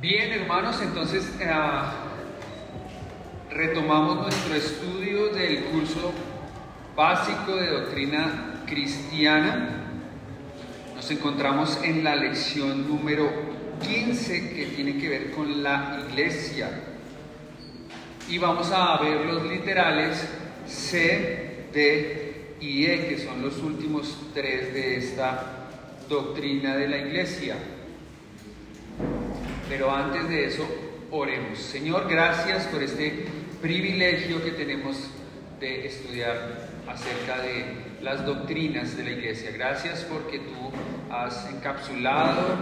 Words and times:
Bien, 0.00 0.30
hermanos, 0.30 0.80
entonces 0.80 1.28
eh, 1.40 1.50
retomamos 3.50 4.22
nuestro 4.22 4.54
estudio 4.54 5.30
del 5.30 5.64
curso 5.64 6.12
básico 6.94 7.56
de 7.56 7.66
doctrina 7.70 8.62
cristiana. 8.64 9.88
Nos 10.94 11.10
encontramos 11.10 11.80
en 11.82 12.04
la 12.04 12.14
lección 12.14 12.86
número 12.86 13.28
15 13.82 14.54
que 14.54 14.66
tiene 14.66 14.98
que 14.98 15.08
ver 15.08 15.30
con 15.32 15.64
la 15.64 15.98
iglesia. 16.08 16.70
Y 18.28 18.38
vamos 18.38 18.70
a 18.70 18.98
ver 19.02 19.26
los 19.26 19.50
literales 19.50 20.28
C, 20.64 21.66
D 21.74 22.54
y 22.60 22.86
E, 22.86 23.08
que 23.08 23.18
son 23.18 23.42
los 23.42 23.58
últimos 23.58 24.16
tres 24.32 24.72
de 24.72 24.96
esta 24.98 25.66
doctrina 26.08 26.76
de 26.76 26.86
la 26.86 26.98
iglesia. 26.98 27.56
Pero 29.68 29.94
antes 29.94 30.28
de 30.30 30.46
eso, 30.46 30.66
oremos. 31.10 31.58
Señor, 31.58 32.08
gracias 32.08 32.64
por 32.68 32.82
este 32.82 33.26
privilegio 33.60 34.42
que 34.42 34.52
tenemos 34.52 34.96
de 35.60 35.86
estudiar 35.86 36.70
acerca 36.88 37.42
de 37.42 37.64
las 38.00 38.24
doctrinas 38.24 38.96
de 38.96 39.04
la 39.04 39.10
iglesia. 39.10 39.50
Gracias 39.52 40.06
porque 40.10 40.38
tú 40.38 40.70
has 41.10 41.50
encapsulado 41.50 42.56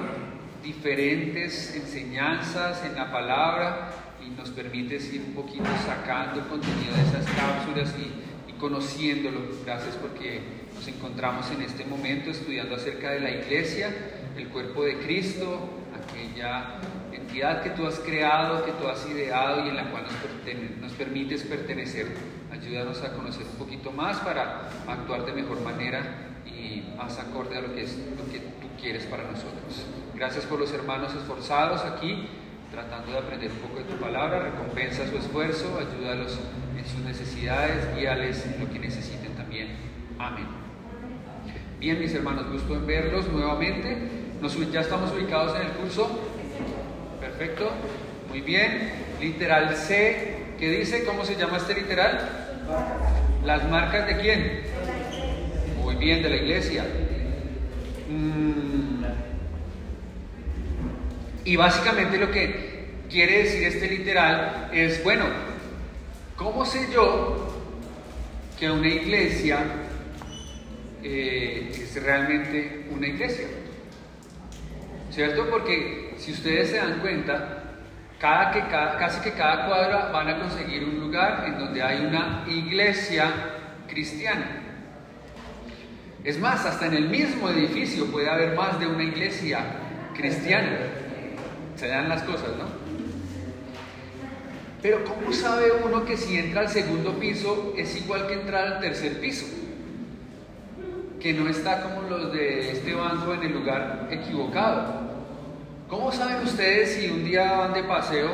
diferentes 0.64 1.76
enseñanzas 1.76 2.84
en 2.84 2.96
la 2.96 3.12
palabra 3.12 3.92
y 4.26 4.30
nos 4.30 4.50
permites 4.50 5.12
ir 5.12 5.22
un 5.28 5.34
poquito 5.34 5.64
sacando 5.86 6.40
el 6.40 6.46
contenido 6.46 6.92
de 6.92 7.02
esas 7.02 7.24
cápsulas 7.36 7.94
y, 8.00 8.50
y 8.50 8.54
conociéndolo. 8.54 9.42
Gracias 9.64 9.94
porque 9.94 10.40
nos 10.74 10.88
encontramos 10.88 11.48
en 11.52 11.62
este 11.62 11.84
momento 11.84 12.30
estudiando 12.30 12.74
acerca 12.74 13.12
de 13.12 13.20
la 13.20 13.30
iglesia, 13.30 13.94
el 14.36 14.48
cuerpo 14.48 14.82
de 14.82 14.98
Cristo, 14.98 15.70
entidad 17.12 17.62
que 17.62 17.70
tú 17.70 17.86
has 17.86 17.98
creado, 18.00 18.64
que 18.64 18.72
tú 18.72 18.88
has 18.88 19.06
ideado 19.08 19.64
y 19.64 19.68
en 19.68 19.76
la 19.76 19.90
cual 19.90 20.04
nos, 20.04 20.80
nos 20.80 20.92
permites 20.92 21.42
pertenecer. 21.42 22.14
Ayúdanos 22.50 23.02
a 23.02 23.12
conocer 23.12 23.46
un 23.46 23.58
poquito 23.58 23.92
más 23.92 24.18
para 24.18 24.68
actuar 24.86 25.26
de 25.26 25.32
mejor 25.32 25.60
manera 25.60 26.02
y 26.46 26.94
más 26.96 27.18
acorde 27.18 27.56
a 27.56 27.60
lo 27.60 27.74
que, 27.74 27.82
es, 27.82 27.98
lo 28.16 28.30
que 28.32 28.38
tú 28.38 28.68
quieres 28.80 29.04
para 29.06 29.24
nosotros. 29.24 29.86
Gracias 30.14 30.44
por 30.46 30.58
los 30.58 30.72
hermanos 30.72 31.14
esforzados 31.14 31.82
aquí, 31.82 32.28
tratando 32.70 33.12
de 33.12 33.18
aprender 33.18 33.50
un 33.50 33.58
poco 33.58 33.78
de 33.78 33.84
tu 33.84 33.96
palabra. 33.96 34.40
Recompensa 34.40 35.06
su 35.06 35.16
esfuerzo, 35.16 35.78
ayúdalos 35.78 36.38
en 36.76 36.84
sus 36.84 37.00
necesidades, 37.00 37.94
guíales 37.94 38.46
en 38.46 38.64
lo 38.64 38.72
que 38.72 38.78
necesiten 38.78 39.34
también. 39.34 39.76
Amén. 40.18 40.46
Bien, 41.78 42.00
mis 42.00 42.14
hermanos, 42.14 42.50
gusto 42.50 42.74
en 42.74 42.86
verlos 42.86 43.28
nuevamente. 43.28 43.96
Nos, 44.40 44.56
ya 44.72 44.80
estamos 44.80 45.12
ubicados 45.12 45.54
en 45.56 45.66
el 45.66 45.72
curso. 45.72 46.25
Perfecto. 47.38 47.70
Muy 48.30 48.40
bien. 48.40 48.92
Literal 49.20 49.76
C. 49.76 50.36
¿Qué 50.58 50.70
dice? 50.70 51.04
¿Cómo 51.04 51.22
se 51.22 51.36
llama 51.36 51.58
este 51.58 51.74
literal? 51.74 52.18
Las 53.44 53.68
marcas 53.68 54.06
de 54.06 54.16
quién? 54.16 54.62
Muy 55.82 55.96
bien, 55.96 56.22
de 56.22 56.30
la 56.30 56.36
iglesia. 56.36 56.86
Mm. 58.08 59.04
Y 61.44 61.56
básicamente 61.56 62.16
lo 62.16 62.30
que 62.30 62.86
quiere 63.10 63.42
decir 63.42 63.64
este 63.64 63.86
literal 63.86 64.70
es, 64.72 65.04
bueno, 65.04 65.26
¿cómo 66.36 66.64
sé 66.64 66.88
yo 66.90 67.52
que 68.58 68.70
una 68.70 68.88
iglesia 68.88 69.58
eh, 71.02 71.68
es 71.70 72.02
realmente 72.02 72.86
una 72.90 73.08
iglesia? 73.08 73.46
¿Cierto? 75.10 75.50
Porque 75.50 76.05
si 76.18 76.32
ustedes 76.32 76.70
se 76.70 76.76
dan 76.76 77.00
cuenta, 77.00 77.62
casi 78.18 79.20
que 79.20 79.32
cada 79.32 79.66
cuadra 79.66 80.10
van 80.12 80.28
a 80.28 80.38
conseguir 80.38 80.84
un 80.84 81.00
lugar 81.00 81.44
en 81.46 81.58
donde 81.58 81.82
hay 81.82 82.04
una 82.04 82.44
iglesia 82.46 83.30
cristiana. 83.88 84.62
Es 86.24 86.38
más, 86.40 86.64
hasta 86.66 86.86
en 86.86 86.94
el 86.94 87.08
mismo 87.08 87.48
edificio 87.50 88.06
puede 88.06 88.28
haber 88.28 88.56
más 88.56 88.80
de 88.80 88.86
una 88.86 89.04
iglesia 89.04 89.60
cristiana. 90.16 90.78
Se 91.76 91.88
dan 91.88 92.08
las 92.08 92.22
cosas, 92.22 92.48
¿no? 92.58 92.64
Pero 94.82 95.04
¿cómo 95.04 95.32
sabe 95.32 95.70
uno 95.84 96.04
que 96.04 96.16
si 96.16 96.36
entra 96.36 96.62
al 96.62 96.68
segundo 96.68 97.18
piso 97.18 97.74
es 97.76 97.96
igual 97.96 98.26
que 98.26 98.34
entrar 98.34 98.66
al 98.66 98.80
tercer 98.80 99.20
piso? 99.20 99.46
Que 101.20 101.32
no 101.32 101.48
está 101.48 101.82
como 101.82 102.08
los 102.08 102.32
de 102.32 102.72
este 102.72 102.94
banco 102.94 103.34
en 103.34 103.42
el 103.42 103.52
lugar 103.52 104.08
equivocado. 104.10 105.05
¿Cómo 105.88 106.10
saben 106.10 106.42
ustedes 106.42 106.96
si 106.96 107.08
un 107.08 107.24
día 107.24 107.52
van 107.52 107.72
de 107.72 107.84
paseo 107.84 108.30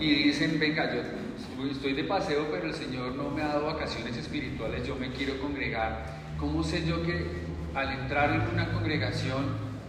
y 0.00 0.24
dicen, 0.24 0.58
venga, 0.58 0.90
yo 0.94 1.02
estoy 1.70 1.92
de 1.92 2.04
paseo, 2.04 2.46
pero 2.50 2.66
el 2.66 2.72
Señor 2.72 3.14
no 3.14 3.28
me 3.28 3.42
ha 3.42 3.48
dado 3.48 3.66
vacaciones 3.66 4.16
espirituales, 4.16 4.86
yo 4.86 4.96
me 4.96 5.10
quiero 5.12 5.38
congregar? 5.38 6.06
¿Cómo 6.38 6.64
sé 6.64 6.86
yo 6.86 7.02
que 7.02 7.26
al 7.74 7.92
entrar 7.92 8.30
en 8.30 8.54
una 8.54 8.72
congregación 8.72 9.44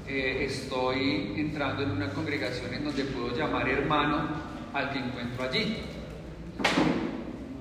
eh, 0.10 0.46
estoy 0.46 1.36
entrando 1.38 1.84
en 1.84 1.92
una 1.92 2.10
congregación 2.10 2.74
en 2.74 2.84
donde 2.84 3.06
puedo 3.06 3.34
llamar 3.34 3.70
hermano 3.70 4.28
al 4.74 4.92
que 4.92 5.00
encuentro 5.00 5.46
allí? 5.46 5.78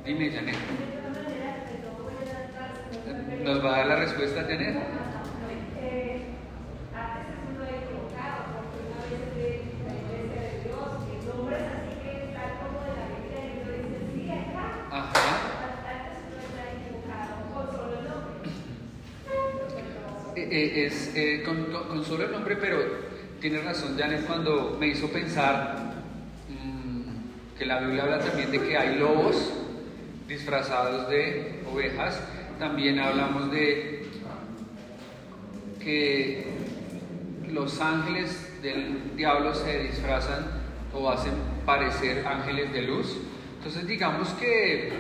Dime, 0.05 0.33
Janet. 0.33 0.57
¿Nos 3.45 3.65
va 3.65 3.75
a 3.75 3.79
dar 3.79 3.87
la 3.87 3.97
respuesta, 3.97 4.43
Janet? 4.43 5.04
Eh, 20.55 20.87
es 20.87 21.11
eh, 21.17 21.43
con, 21.45 21.65
con, 21.65 22.05
solo 22.05 22.27
el 22.27 22.31
nombre, 22.31 22.55
pero 22.55 22.79
tiene 23.41 23.61
razón 23.61 23.99
Janet 23.99 24.25
cuando 24.25 24.77
me 24.79 24.87
hizo 24.87 25.09
pensar 25.09 25.95
mmm, 26.49 27.59
que 27.59 27.67
la 27.67 27.81
Biblia 27.81 28.05
habla 28.05 28.21
también 28.21 28.53
de 28.53 28.61
que 28.61 28.79
hay 28.79 28.97
lobos 28.97 29.53
disfrazados 30.29 31.11
de 31.11 31.59
ovejas. 31.69 32.21
También 32.61 33.01
hablamos 33.01 33.51
de 33.51 34.07
que 35.83 36.47
los 37.51 37.81
ángeles 37.81 38.63
del 38.63 39.17
diablo 39.17 39.57
se 39.57 39.77
disfrazan 39.81 40.47
o 40.95 41.11
hacen 41.11 41.33
parecer 41.67 42.25
ángeles 42.25 42.73
de 42.73 42.83
luz. 42.83 43.17
Entonces 43.57 43.89
digamos 43.89 44.29
que 44.35 44.93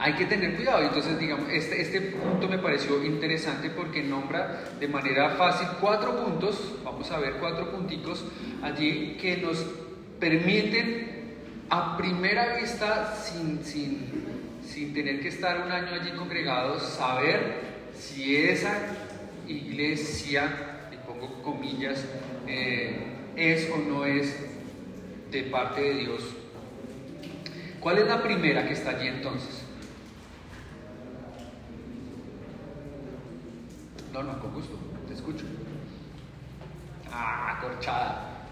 hay 0.00 0.14
que 0.14 0.24
tener 0.24 0.56
cuidado. 0.56 0.82
Entonces, 0.82 1.18
digamos, 1.18 1.50
este, 1.50 1.82
este 1.82 2.00
punto 2.00 2.48
me 2.48 2.58
pareció 2.58 3.04
interesante 3.04 3.68
porque 3.68 4.02
nombra 4.02 4.64
de 4.80 4.88
manera 4.88 5.30
fácil 5.30 5.68
cuatro 5.78 6.24
puntos, 6.24 6.74
vamos 6.82 7.10
a 7.10 7.18
ver 7.18 7.34
cuatro 7.34 7.70
punticos 7.70 8.24
allí 8.62 9.18
que 9.20 9.36
nos 9.36 9.64
permiten 10.18 11.20
a 11.68 11.98
primera 11.98 12.56
vista, 12.56 13.14
sin, 13.14 13.62
sin, 13.62 14.06
sin 14.66 14.94
tener 14.94 15.20
que 15.20 15.28
estar 15.28 15.60
un 15.64 15.70
año 15.70 15.92
allí 15.92 16.10
congregados, 16.12 16.82
saber 16.82 17.60
si 17.94 18.36
esa 18.36 18.74
iglesia, 19.46 20.88
y 20.92 20.96
pongo 21.06 21.42
comillas, 21.42 22.04
eh, 22.46 22.96
es 23.36 23.70
o 23.70 23.76
no 23.76 24.06
es 24.06 24.34
de 25.30 25.42
parte 25.44 25.82
de 25.82 25.94
Dios. 25.94 26.22
¿Cuál 27.80 27.98
es 27.98 28.06
la 28.06 28.22
primera 28.22 28.66
que 28.66 28.74
está 28.74 28.90
allí 28.90 29.08
entonces? 29.08 29.59
No, 34.20 34.34
no, 34.34 34.38
con 34.38 34.52
gusto, 34.52 34.76
te 35.08 35.14
escucho. 35.14 35.46
Ah, 37.10 37.58
corchada. 37.62 38.44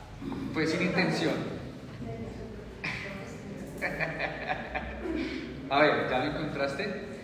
Fue 0.54 0.66
sin 0.66 0.80
intención. 0.80 1.34
A 5.70 5.80
ver, 5.80 6.08
¿ya 6.08 6.24
lo 6.24 6.30
encontraste? 6.30 7.18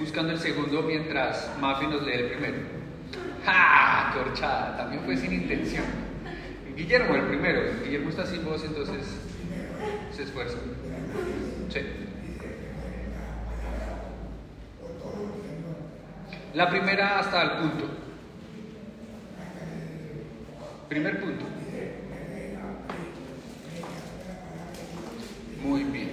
Buscando 0.00 0.32
el 0.32 0.40
segundo 0.40 0.82
mientras 0.82 1.52
Mafi 1.60 1.86
nos 1.86 2.02
lee 2.02 2.14
el 2.14 2.30
primero. 2.30 2.56
¡Ah! 3.46 4.12
Corchada, 4.12 4.76
también 4.76 5.04
fue 5.04 5.16
sin 5.16 5.32
intención. 5.32 5.84
Guillermo, 6.76 7.14
el 7.14 7.26
primero. 7.28 7.60
Guillermo 7.84 8.10
está 8.10 8.26
sin 8.26 8.44
voz, 8.44 8.64
entonces 8.64 9.06
se 10.10 10.24
esfuerza. 10.24 10.58
Sí. 11.68 12.05
La 16.56 16.70
primera 16.70 17.18
hasta 17.18 17.42
el 17.42 17.50
punto. 17.50 17.84
Primer 20.88 21.20
punto. 21.20 21.44
Muy 25.62 25.84
bien. 25.84 26.12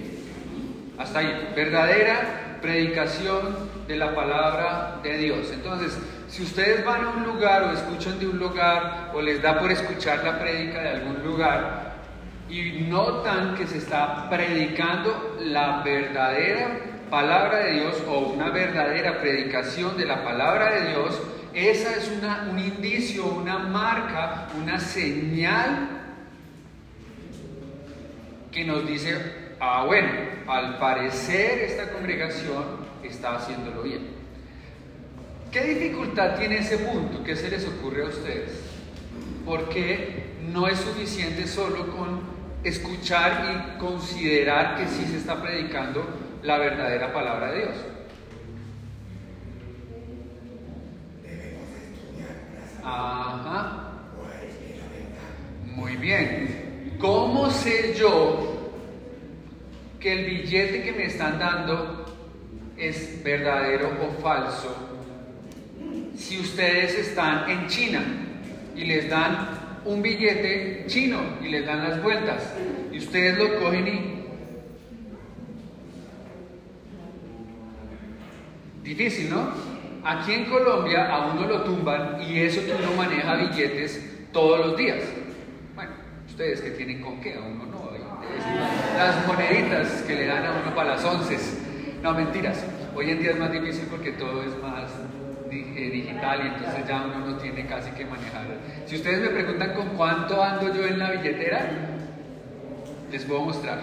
Hasta 0.98 1.20
ahí. 1.20 1.52
Verdadera 1.56 2.58
predicación 2.60 3.70
de 3.88 3.96
la 3.96 4.14
palabra 4.14 5.00
de 5.02 5.16
Dios. 5.16 5.50
Entonces, 5.50 5.96
si 6.28 6.42
ustedes 6.42 6.84
van 6.84 7.04
a 7.04 7.08
un 7.08 7.24
lugar 7.24 7.62
o 7.62 7.72
escuchan 7.72 8.18
de 8.18 8.26
un 8.26 8.38
lugar 8.38 9.12
o 9.14 9.22
les 9.22 9.40
da 9.40 9.58
por 9.58 9.72
escuchar 9.72 10.22
la 10.24 10.38
prédica 10.38 10.82
de 10.82 10.88
algún 10.90 11.24
lugar, 11.24 11.94
y 12.50 12.84
notan 12.90 13.54
que 13.54 13.66
se 13.66 13.78
está 13.78 14.28
predicando 14.28 15.38
la 15.40 15.80
verdadera 15.82 16.93
palabra 17.10 17.64
de 17.64 17.72
Dios 17.72 18.02
o 18.08 18.20
una 18.20 18.50
verdadera 18.50 19.20
predicación 19.20 19.96
de 19.96 20.06
la 20.06 20.24
palabra 20.24 20.70
de 20.72 20.90
Dios, 20.90 21.20
esa 21.52 21.94
es 21.94 22.10
una, 22.18 22.48
un 22.50 22.58
indicio, 22.58 23.26
una 23.26 23.58
marca, 23.58 24.48
una 24.60 24.78
señal 24.80 25.88
que 28.50 28.64
nos 28.64 28.86
dice, 28.86 29.16
ah 29.60 29.84
bueno, 29.86 30.08
al 30.46 30.78
parecer 30.78 31.60
esta 31.60 31.90
congregación 31.92 32.64
está 33.02 33.36
haciéndolo 33.36 33.82
bien. 33.82 34.08
¿Qué 35.50 35.62
dificultad 35.62 36.36
tiene 36.36 36.58
ese 36.58 36.78
punto? 36.78 37.22
¿Qué 37.22 37.36
se 37.36 37.48
les 37.48 37.64
ocurre 37.66 38.02
a 38.02 38.08
ustedes? 38.08 38.60
Porque 39.44 40.34
no 40.52 40.66
es 40.66 40.78
suficiente 40.78 41.46
solo 41.46 41.96
con 41.96 42.20
escuchar 42.64 43.76
y 43.76 43.78
considerar 43.78 44.76
que 44.76 44.88
sí 44.88 45.04
se 45.06 45.18
está 45.18 45.40
predicando 45.40 46.04
la 46.44 46.58
verdadera 46.58 47.12
palabra 47.12 47.52
de 47.52 47.58
Dios. 47.58 47.76
Ajá. 52.84 53.92
Muy 55.74 55.96
bien. 55.96 56.96
¿Cómo 56.98 57.50
sé 57.50 57.94
yo 57.94 58.72
que 59.98 60.12
el 60.12 60.26
billete 60.26 60.82
que 60.82 60.92
me 60.92 61.06
están 61.06 61.38
dando 61.38 62.04
es 62.76 63.22
verdadero 63.24 63.90
o 64.02 64.22
falso 64.22 64.76
si 66.16 66.38
ustedes 66.40 66.94
están 66.94 67.48
en 67.48 67.66
China 67.68 68.02
y 68.76 68.84
les 68.84 69.08
dan 69.08 69.48
un 69.84 70.02
billete 70.02 70.84
chino 70.88 71.20
y 71.42 71.48
les 71.48 71.64
dan 71.66 71.88
las 71.88 72.02
vueltas 72.02 72.52
y 72.92 72.98
ustedes 72.98 73.38
lo 73.38 73.60
cogen 73.60 73.88
y... 73.88 74.23
Difícil, 78.84 79.30
¿no? 79.30 79.48
Aquí 80.04 80.34
en 80.34 80.44
Colombia 80.44 81.06
a 81.10 81.32
uno 81.32 81.48
lo 81.48 81.62
tumban 81.62 82.20
y 82.20 82.40
eso 82.40 82.60
que 82.66 82.74
uno 82.74 82.94
maneja 82.94 83.34
billetes 83.34 84.28
todos 84.30 84.58
los 84.66 84.76
días. 84.76 85.02
Bueno, 85.74 85.92
ustedes 86.26 86.60
que 86.60 86.72
tienen 86.72 87.00
con 87.00 87.18
qué, 87.22 87.34
a 87.34 87.40
uno 87.40 87.64
no. 87.64 87.90
Las 88.98 89.26
moneditas 89.26 90.02
que 90.02 90.14
le 90.14 90.26
dan 90.26 90.44
a 90.44 90.52
uno 90.62 90.74
para 90.74 90.90
las 90.90 91.04
once. 91.04 91.38
No, 92.02 92.12
mentiras. 92.12 92.62
Hoy 92.94 93.10
en 93.10 93.20
día 93.20 93.30
es 93.30 93.38
más 93.38 93.50
difícil 93.50 93.86
porque 93.90 94.12
todo 94.12 94.42
es 94.42 94.54
más 94.60 94.90
eh, 95.50 95.90
digital 95.90 96.40
y 96.44 96.48
entonces 96.48 96.86
ya 96.86 97.06
uno 97.06 97.26
no 97.26 97.36
tiene 97.38 97.66
casi 97.66 97.90
que 97.92 98.04
manejar. 98.04 98.44
Si 98.84 98.96
ustedes 98.96 99.20
me 99.22 99.28
preguntan 99.28 99.72
con 99.72 99.88
cuánto 99.96 100.42
ando 100.42 100.74
yo 100.74 100.84
en 100.84 100.98
la 100.98 101.10
billetera, 101.12 101.70
les 103.10 103.24
puedo 103.24 103.40
mostrar. 103.40 103.78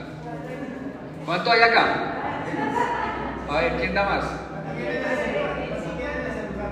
¿Cuánto 1.25 1.51
hay 1.51 1.62
acá? 1.62 1.86
A 3.50 3.62
ver, 3.62 3.77
¿quién 3.77 3.95
da 3.95 4.06
más? 4.06 4.50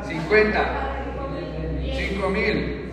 50. 0.08 0.90
5 1.96 2.30
mil. 2.30 2.92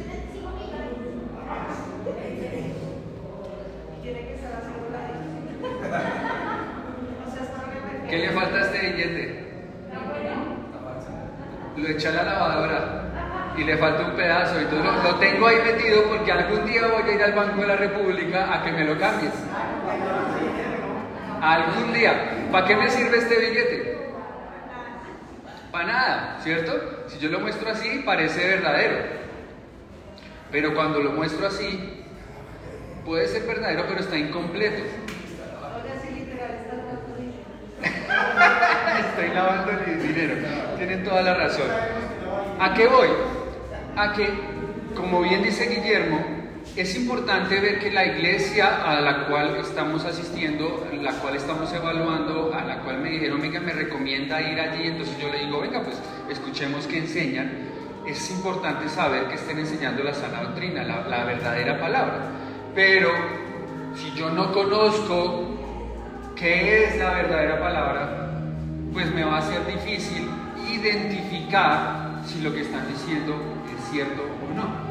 ¿Qué 8.09 8.19
le 8.19 8.31
falta 8.31 8.57
a 8.57 8.61
este 8.61 8.79
billete? 8.79 9.47
Lo 11.77 11.89
echa 11.89 12.09
a 12.09 12.13
la 12.13 12.23
lavadora 12.23 13.03
y 13.57 13.65
le 13.65 13.77
falta 13.77 14.05
un 14.05 14.17
pedazo. 14.17 14.59
Entonces 14.59 14.85
lo, 14.85 15.03
lo, 15.03 15.15
tengo 15.17 15.47
ahí 15.47 15.57
metido 15.65 16.05
porque 16.05 16.33
algún 16.33 16.65
día 16.67 16.87
voy 16.87 17.11
a 17.11 17.15
ir 17.15 17.23
al 17.23 17.33
Banco 17.33 17.61
de 17.61 17.67
la 17.67 17.77
República 17.77 18.55
a 18.55 18.63
que 18.63 18.73
me 18.73 18.85
lo 18.85 18.99
cambies. 18.99 19.33
Algún 21.43 21.93
día. 21.93 22.49
¿Para 22.53 22.67
qué 22.67 22.77
me 22.77 22.89
sirve 22.89 23.19
este 23.19 23.37
billete? 23.37 23.96
Para 25.77 25.93
nada, 25.93 26.39
¿cierto? 26.43 27.05
Si 27.07 27.19
yo 27.19 27.29
lo 27.29 27.39
muestro 27.39 27.71
así, 27.71 28.03
parece 28.03 28.49
verdadero. 28.49 28.97
Pero 30.51 30.75
cuando 30.75 31.01
lo 31.01 31.13
muestro 31.13 31.47
así, 31.47 32.03
puede 33.05 33.29
ser 33.29 33.43
verdadero, 33.43 33.85
pero 33.87 34.01
está 34.01 34.17
incompleto. 34.17 34.83
Estoy 39.11 39.29
lavando 39.35 39.73
el 39.73 40.03
dinero. 40.03 40.37
Tienen 40.79 41.05
toda 41.05 41.21
la 41.21 41.35
razón. 41.35 41.69
¿A 42.59 42.73
qué 42.73 42.87
voy? 42.87 43.09
A 43.97 44.15
que, 44.15 44.31
como 44.95 45.21
bien 45.21 45.43
dice 45.43 45.67
Guillermo, 45.67 46.25
es 46.77 46.95
importante 46.95 47.59
ver 47.59 47.79
que 47.79 47.91
la 47.91 48.05
iglesia 48.05 48.85
a 48.85 49.01
la 49.01 49.27
cual 49.27 49.57
estamos 49.57 50.05
asistiendo, 50.05 50.87
la 51.01 51.13
cual 51.13 51.37
estamos 51.37 51.73
evaluando, 51.73 52.53
a 52.55 52.65
la 52.65 52.81
cual 52.81 53.01
me 53.01 53.11
dijeron, 53.11 53.41
venga, 53.41 53.61
me 53.61 53.73
recomienda 53.73 54.43
ir 54.43 54.61
allí, 54.61 54.89
entonces 54.89 55.17
yo 55.19 55.31
le 55.31 55.47
digo, 55.47 55.61
venga, 55.61 55.83
pues 55.83 55.97
escuchemos 56.29 56.87
qué 56.87 56.99
enseñan. 56.99 57.51
Es 58.07 58.31
importante 58.31 58.89
saber 58.91 59.27
que 59.29 59.37
estén 59.37 59.59
enseñando 59.59 60.05
la 60.05 60.13
sana 60.13 60.43
doctrina, 60.43 60.85
la, 60.85 61.09
la 61.09 61.25
verdadera 61.25 61.81
palabra. 61.81 62.31
Pero 62.75 63.11
si 63.95 64.13
yo 64.13 64.29
no 64.29 64.53
conozco 64.53 65.57
qué 66.37 66.85
es 66.85 66.99
la 66.99 67.11
verdadera 67.11 67.59
palabra, 67.59 68.31
pues 68.93 69.11
me 69.15 69.25
va 69.25 69.39
a 69.39 69.43
ser 69.43 69.67
difícil 69.67 70.29
identificar 70.71 72.21
si 72.27 72.43
lo 72.43 72.53
que 72.53 72.61
están 72.61 72.87
diciendo 72.89 73.35
es 73.75 73.91
cierto 73.91 74.23
o 74.23 74.55
no. 74.55 74.86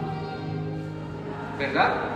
¿Verdad? 1.57 2.16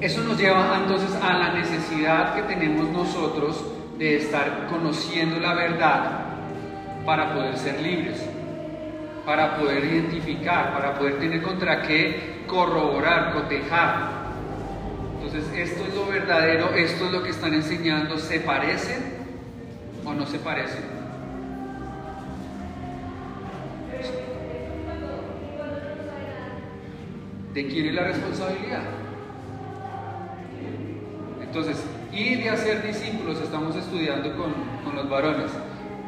Eso 0.00 0.22
nos 0.22 0.38
lleva 0.38 0.76
entonces 0.82 1.14
a 1.22 1.32
la 1.32 1.54
necesidad 1.54 2.34
que 2.34 2.42
tenemos 2.42 2.90
nosotros 2.90 3.64
de 3.96 4.16
estar 4.16 4.66
conociendo 4.68 5.40
la 5.40 5.54
verdad 5.54 6.20
para 7.06 7.32
poder 7.32 7.56
ser 7.56 7.80
libres, 7.80 8.22
para 9.24 9.56
poder 9.56 9.84
identificar, 9.84 10.74
para 10.74 10.98
poder 10.98 11.18
tener 11.18 11.42
contra 11.42 11.80
qué 11.82 12.42
corroborar, 12.46 13.32
cotejar. 13.32 14.24
Entonces, 15.22 15.50
esto 15.56 15.84
es 15.86 15.94
lo 15.94 16.06
verdadero, 16.06 16.74
esto 16.74 17.06
es 17.06 17.12
lo 17.12 17.22
que 17.22 17.30
están 17.30 17.54
enseñando, 17.54 18.18
¿se 18.18 18.40
parecen 18.40 19.14
o 20.04 20.12
no 20.12 20.26
se 20.26 20.38
parecen? 20.38 20.93
¿De 27.54 27.66
quién 27.68 27.86
es 27.86 27.94
la 27.94 28.04
responsabilidad? 28.04 28.82
Entonces, 31.40 31.84
y 32.12 32.34
de 32.34 32.50
hacer 32.50 32.84
discípulos, 32.84 33.40
estamos 33.40 33.76
estudiando 33.76 34.36
con, 34.36 34.52
con 34.84 34.96
los 34.96 35.08
varones. 35.08 35.52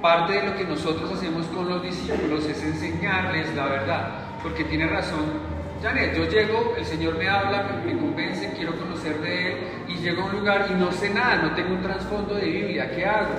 Parte 0.02 0.32
de 0.32 0.48
lo 0.48 0.56
que 0.56 0.64
nosotros 0.64 1.12
hacemos 1.12 1.46
con 1.46 1.68
los 1.68 1.82
discípulos 1.82 2.44
es 2.46 2.62
enseñarles 2.62 3.54
la 3.54 3.66
verdad, 3.66 4.08
porque 4.42 4.64
tiene 4.64 4.88
razón 4.88 5.56
Janet, 5.82 6.16
yo 6.16 6.28
llego, 6.28 6.74
el 6.76 6.84
Señor 6.84 7.18
me 7.18 7.28
habla, 7.28 7.80
me 7.84 7.96
convence, 7.96 8.52
quiero 8.56 8.76
conocer 8.76 9.20
de 9.20 9.52
Él, 9.52 9.58
y 9.88 9.94
llego 9.96 10.22
a 10.22 10.24
un 10.26 10.32
lugar 10.32 10.66
y 10.70 10.74
no 10.74 10.90
sé 10.90 11.10
nada, 11.10 11.36
no 11.36 11.54
tengo 11.54 11.74
un 11.74 11.82
trasfondo 11.82 12.34
de 12.34 12.46
Biblia, 12.46 12.90
¿qué 12.94 13.04
hago? 13.04 13.34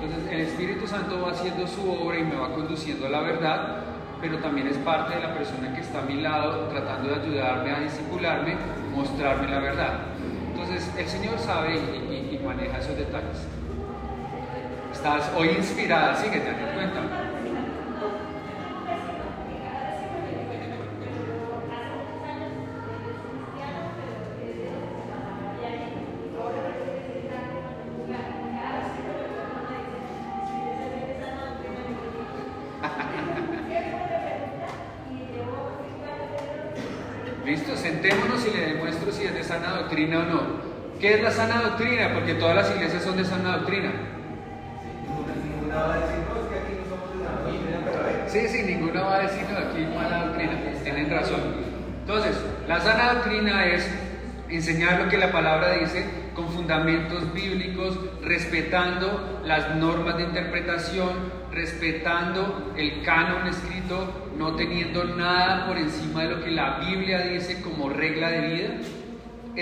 Entonces 0.00 0.32
el 0.32 0.40
Espíritu 0.40 0.86
Santo 0.86 1.20
va 1.20 1.32
haciendo 1.32 1.66
su 1.66 1.90
obra 1.90 2.18
y 2.18 2.24
me 2.24 2.36
va 2.36 2.54
conduciendo 2.54 3.06
a 3.06 3.10
la 3.10 3.20
verdad, 3.20 3.84
pero 4.20 4.38
también 4.38 4.66
es 4.68 4.76
parte 4.78 5.14
de 5.14 5.20
la 5.20 5.34
persona 5.34 5.74
que 5.74 5.80
está 5.80 6.00
a 6.00 6.02
mi 6.02 6.20
lado 6.20 6.68
tratando 6.68 7.10
de 7.10 7.14
ayudarme 7.22 7.70
a 7.70 7.80
discipularme, 7.80 8.56
mostrarme 8.94 9.48
la 9.48 9.60
verdad. 9.60 9.98
Entonces 10.50 10.90
el 10.96 11.06
Señor 11.06 11.38
sabe 11.38 11.76
y, 11.76 12.40
maneja 12.44 12.78
esos 12.78 12.96
detalles. 12.96 13.46
Estás 14.92 15.30
hoy 15.36 15.48
inspirada, 15.48 16.16
sigue, 16.16 16.40
Janet, 16.40 16.74
cuéntame. 16.74 17.08
Listo, 17.08 17.27
sana 41.48 41.62
doctrina? 41.62 42.12
Porque 42.14 42.34
todas 42.34 42.56
las 42.56 42.70
iglesias 42.74 43.02
son 43.02 43.16
de 43.16 43.24
sana 43.24 43.58
doctrina. 43.58 43.90
Sí, 48.26 48.48
sí, 48.48 48.62
ninguna 48.62 49.02
va 49.02 49.16
a 49.16 49.22
decir 49.22 49.44
aquí 49.44 49.86
mala 49.94 50.26
doctrina, 50.26 50.52
tienen 50.82 51.10
razón. 51.10 51.40
Entonces, 52.00 52.36
la 52.66 52.80
sana 52.80 53.14
doctrina 53.14 53.64
es 53.66 53.88
enseñar 54.48 55.00
lo 55.00 55.08
que 55.08 55.16
la 55.16 55.32
palabra 55.32 55.72
dice 55.72 56.04
con 56.34 56.48
fundamentos 56.48 57.32
bíblicos, 57.32 57.98
respetando 58.22 59.40
las 59.44 59.74
normas 59.76 60.18
de 60.18 60.24
interpretación, 60.24 61.08
respetando 61.50 62.74
el 62.76 63.02
canon 63.02 63.46
escrito, 63.46 64.30
no 64.36 64.54
teniendo 64.54 65.04
nada 65.04 65.66
por 65.66 65.78
encima 65.78 66.22
de 66.22 66.28
lo 66.28 66.44
que 66.44 66.50
la 66.50 66.78
Biblia 66.80 67.20
dice 67.22 67.62
como 67.62 67.88
regla 67.88 68.30
de 68.30 68.40
vida, 68.40 68.68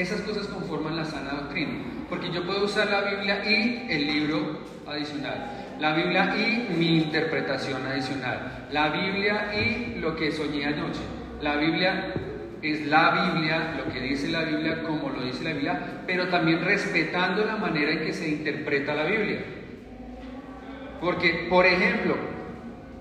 esas 0.01 0.21
cosas 0.21 0.47
conforman 0.47 0.97
la 0.97 1.05
sana 1.05 1.33
doctrina. 1.33 1.79
Porque 2.09 2.31
yo 2.31 2.45
puedo 2.45 2.65
usar 2.65 2.91
la 2.91 3.03
Biblia 3.03 3.43
y 3.45 3.87
el 3.91 4.07
libro 4.07 4.61
adicional. 4.87 5.77
La 5.81 5.95
Biblia 5.95 6.35
y 6.37 6.75
mi 6.75 6.99
interpretación 6.99 7.85
adicional. 7.87 8.69
La 8.71 8.91
Biblia 8.91 9.53
y 9.55 9.99
lo 9.99 10.15
que 10.15 10.31
soñé 10.33 10.67
anoche. 10.67 11.01
La 11.41 11.57
Biblia 11.57 12.13
es 12.63 12.87
la 12.87 13.33
Biblia, 13.33 13.75
lo 13.77 13.93
que 13.93 14.01
dice 14.01 14.29
la 14.29 14.45
Biblia 14.45 14.83
como 14.83 15.11
lo 15.11 15.23
dice 15.23 15.45
la 15.45 15.53
Biblia, 15.53 16.03
pero 16.07 16.29
también 16.29 16.65
respetando 16.65 17.45
la 17.45 17.57
manera 17.57 17.93
en 17.93 18.01
que 18.01 18.13
se 18.13 18.29
interpreta 18.29 18.95
la 18.95 19.05
Biblia. 19.05 19.41
Porque, 21.01 21.47
por 21.51 21.67
ejemplo, 21.67 22.17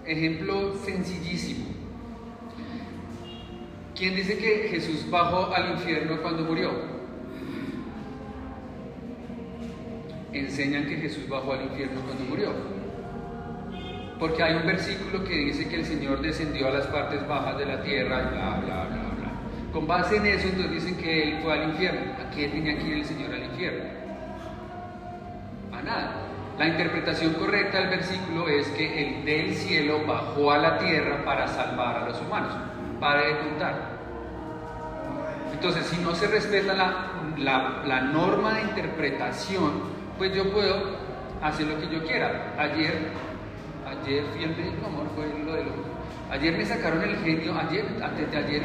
ejemplo 0.06 0.76
sencillísimo, 0.84 1.75
¿quién 3.96 4.16
dice 4.16 4.38
que 4.38 4.68
Jesús 4.70 5.10
bajó 5.10 5.54
al 5.54 5.72
infierno 5.72 6.22
cuando 6.22 6.44
murió? 6.44 6.72
Enseñan 10.34 10.86
que 10.86 10.98
Jesús 10.98 11.28
bajó 11.30 11.54
al 11.54 11.64
infierno 11.64 12.02
cuando 12.02 12.26
murió. 12.26 12.52
Porque 14.20 14.44
hay 14.44 14.56
un 14.56 14.66
versículo 14.66 15.24
que 15.24 15.34
dice 15.34 15.68
que 15.68 15.78
el 15.78 15.86
Señor 15.86 16.22
descendió 16.22 16.68
a 16.68 16.72
las 16.72 16.88
partes 16.88 17.26
bajas 17.28 17.58
de 17.58 17.66
la 17.66 17.82
tierra 17.84 18.30
bla, 18.30 18.62
bla, 18.66 18.84
bla, 18.86 19.10
bla. 19.18 19.32
Con 19.74 19.88
base 19.88 20.18
en 20.18 20.26
eso, 20.26 20.48
entonces 20.48 20.72
dicen 20.72 20.98
que 20.98 21.24
Él 21.24 21.40
fue 21.42 21.54
al 21.54 21.70
infierno. 21.70 22.14
¿A 22.22 22.30
qué 22.32 22.48
tenía 22.48 22.78
que 22.78 22.88
ir 22.88 22.94
el 22.96 23.06
Señor 23.06 23.34
al 23.34 23.44
infierno? 23.44 23.84
A 25.74 25.82
nada. 25.82 26.12
La 26.58 26.68
interpretación 26.68 27.34
correcta 27.34 27.80
del 27.80 27.90
versículo 27.90 28.48
es 28.48 28.68
que 28.70 29.08
el 29.08 29.26
del 29.26 29.54
cielo 29.54 30.06
bajó 30.08 30.52
a 30.52 30.58
la 30.58 30.80
tierra 30.80 31.26
para 31.26 31.48
salvar 31.50 31.98
a 31.98 32.10
los 32.10 32.22
humanos. 32.22 32.54
De 33.14 33.38
contar. 33.38 33.76
Entonces, 35.54 35.86
si 35.86 35.98
no 36.02 36.16
se 36.16 36.28
respeta 36.28 36.74
la, 36.74 37.84
la, 37.86 38.02
norma 38.02 38.56
de 38.56 38.62
interpretación, 38.64 39.84
pues 40.18 40.34
yo 40.34 40.52
puedo 40.52 40.98
hacer 41.42 41.68
lo 41.68 41.80
que 41.80 41.88
yo 41.88 42.04
quiera. 42.04 42.56
Ayer, 42.58 43.12
ayer 43.88 44.24
fui 44.34 44.44
al 44.44 44.58
médico, 44.58 44.88
amor, 44.88 45.06
fue 45.16 45.28
lo 45.46 45.54
de 45.54 45.64
lo... 45.66 45.72
Ayer 46.32 46.58
me 46.58 46.66
sacaron 46.66 47.04
el 47.04 47.16
genio, 47.18 47.54
ayer, 47.58 47.86
antes 48.04 48.32
de 48.32 48.38
ayer, 48.38 48.64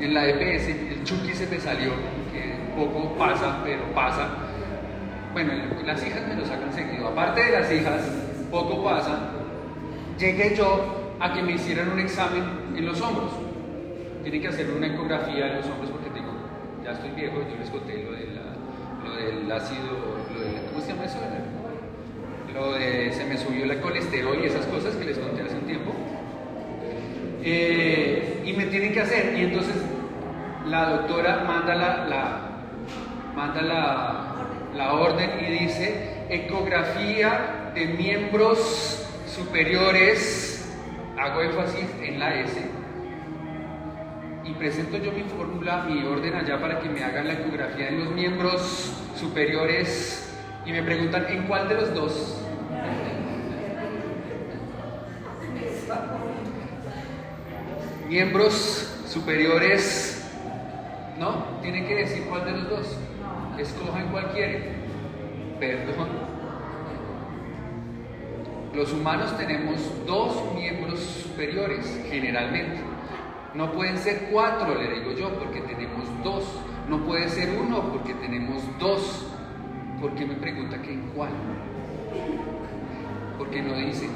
en 0.00 0.14
la 0.14 0.26
EPS, 0.26 0.68
el 0.68 1.04
Chucky 1.04 1.34
se 1.34 1.46
me 1.46 1.60
salió, 1.60 1.90
que 2.32 2.56
poco 2.74 3.14
pasa, 3.18 3.58
pero 3.62 3.82
pasa 3.94 4.28
bueno, 5.36 5.52
las 5.84 6.02
hijas 6.02 6.26
me 6.26 6.34
lo 6.34 6.46
sacan 6.46 6.72
seguido. 6.72 7.08
Aparte 7.08 7.44
de 7.44 7.60
las 7.60 7.70
hijas, 7.70 8.10
poco 8.50 8.82
pasa, 8.82 9.18
llegué 10.18 10.56
yo 10.56 10.95
a 11.20 11.32
que 11.32 11.42
me 11.42 11.52
hicieran 11.52 11.90
un 11.90 12.00
examen 12.00 12.44
en 12.76 12.86
los 12.86 13.00
hombros. 13.00 13.30
Tienen 14.22 14.42
que 14.42 14.48
hacer 14.48 14.70
una 14.70 14.88
ecografía 14.88 15.48
en 15.48 15.56
los 15.56 15.66
hombros 15.66 15.90
porque 15.90 16.10
tengo, 16.10 16.32
ya 16.84 16.92
estoy 16.92 17.10
viejo, 17.10 17.36
yo 17.48 17.56
les 17.58 17.70
conté 17.70 18.02
lo, 18.04 18.12
de 18.12 18.26
lo 19.04 19.16
del 19.16 19.52
ácido, 19.52 19.82
lo 20.34 20.40
de, 20.40 20.68
¿cómo 20.68 20.80
se 20.80 20.88
llama 20.88 21.04
eso? 21.04 21.18
Lo 22.52 22.72
de 22.72 23.12
se 23.12 23.24
me 23.24 23.36
subió 23.36 23.66
la 23.66 23.80
colesterol 23.80 24.38
y 24.42 24.46
esas 24.46 24.66
cosas 24.66 24.96
que 24.96 25.04
les 25.04 25.18
conté 25.18 25.42
hace 25.42 25.54
un 25.54 25.66
tiempo. 25.66 25.92
Eh, 27.42 28.42
y 28.44 28.52
me 28.54 28.66
tienen 28.66 28.92
que 28.92 29.00
hacer, 29.00 29.38
y 29.38 29.44
entonces 29.44 29.76
la 30.66 30.90
doctora 30.90 31.44
manda 31.46 31.74
la, 31.74 32.06
la 32.06 32.40
manda 33.36 33.62
la, 33.62 34.34
la 34.74 34.94
orden 34.94 35.30
y 35.46 35.64
dice 35.64 36.24
ecografía 36.28 37.70
de 37.74 37.86
miembros 37.86 39.06
superiores, 39.26 40.45
hago 41.18 41.42
énfasis 41.42 41.88
en 42.02 42.18
la 42.18 42.34
S, 42.40 42.60
y 44.44 44.52
presento 44.54 44.98
yo 44.98 45.12
mi 45.12 45.22
fórmula, 45.22 45.84
mi 45.88 46.04
orden 46.04 46.34
allá 46.34 46.60
para 46.60 46.80
que 46.80 46.88
me 46.88 47.02
hagan 47.02 47.26
la 47.26 47.34
ecografía 47.34 47.86
de 47.86 47.98
los 47.98 48.10
miembros 48.10 48.92
superiores 49.18 50.32
y 50.64 50.72
me 50.72 50.82
preguntan 50.82 51.26
en 51.28 51.46
cuál 51.46 51.68
de 51.68 51.74
los 51.74 51.94
dos. 51.94 52.42
Miembros 58.08 58.94
superiores, 59.08 60.24
¿no? 61.18 61.60
Tienen 61.60 61.86
que 61.86 61.94
decir 61.96 62.24
cuál 62.28 62.44
de 62.44 62.52
los 62.52 62.68
dos 62.70 62.96
escojan 63.58 64.08
cuál 64.12 64.30
Perdón. 65.58 66.35
Los 68.76 68.92
humanos 68.92 69.34
tenemos 69.38 69.80
dos 70.06 70.54
miembros 70.54 71.00
superiores, 71.00 71.98
generalmente. 72.10 72.76
No 73.54 73.72
pueden 73.72 73.96
ser 73.96 74.28
cuatro, 74.30 74.74
le 74.74 75.00
digo 75.00 75.12
yo, 75.12 75.30
porque 75.38 75.62
tenemos 75.62 76.06
dos. 76.22 76.44
No 76.86 76.98
puede 77.06 77.26
ser 77.30 77.58
uno, 77.58 77.90
porque 77.90 78.12
tenemos 78.12 78.62
dos. 78.78 79.28
¿Por 79.98 80.14
qué 80.14 80.26
me 80.26 80.34
pregunta 80.34 80.82
que 80.82 80.92
en 80.92 81.08
cuál? 81.14 81.30
Porque 83.38 83.62
no 83.62 83.76
dice. 83.78 84.10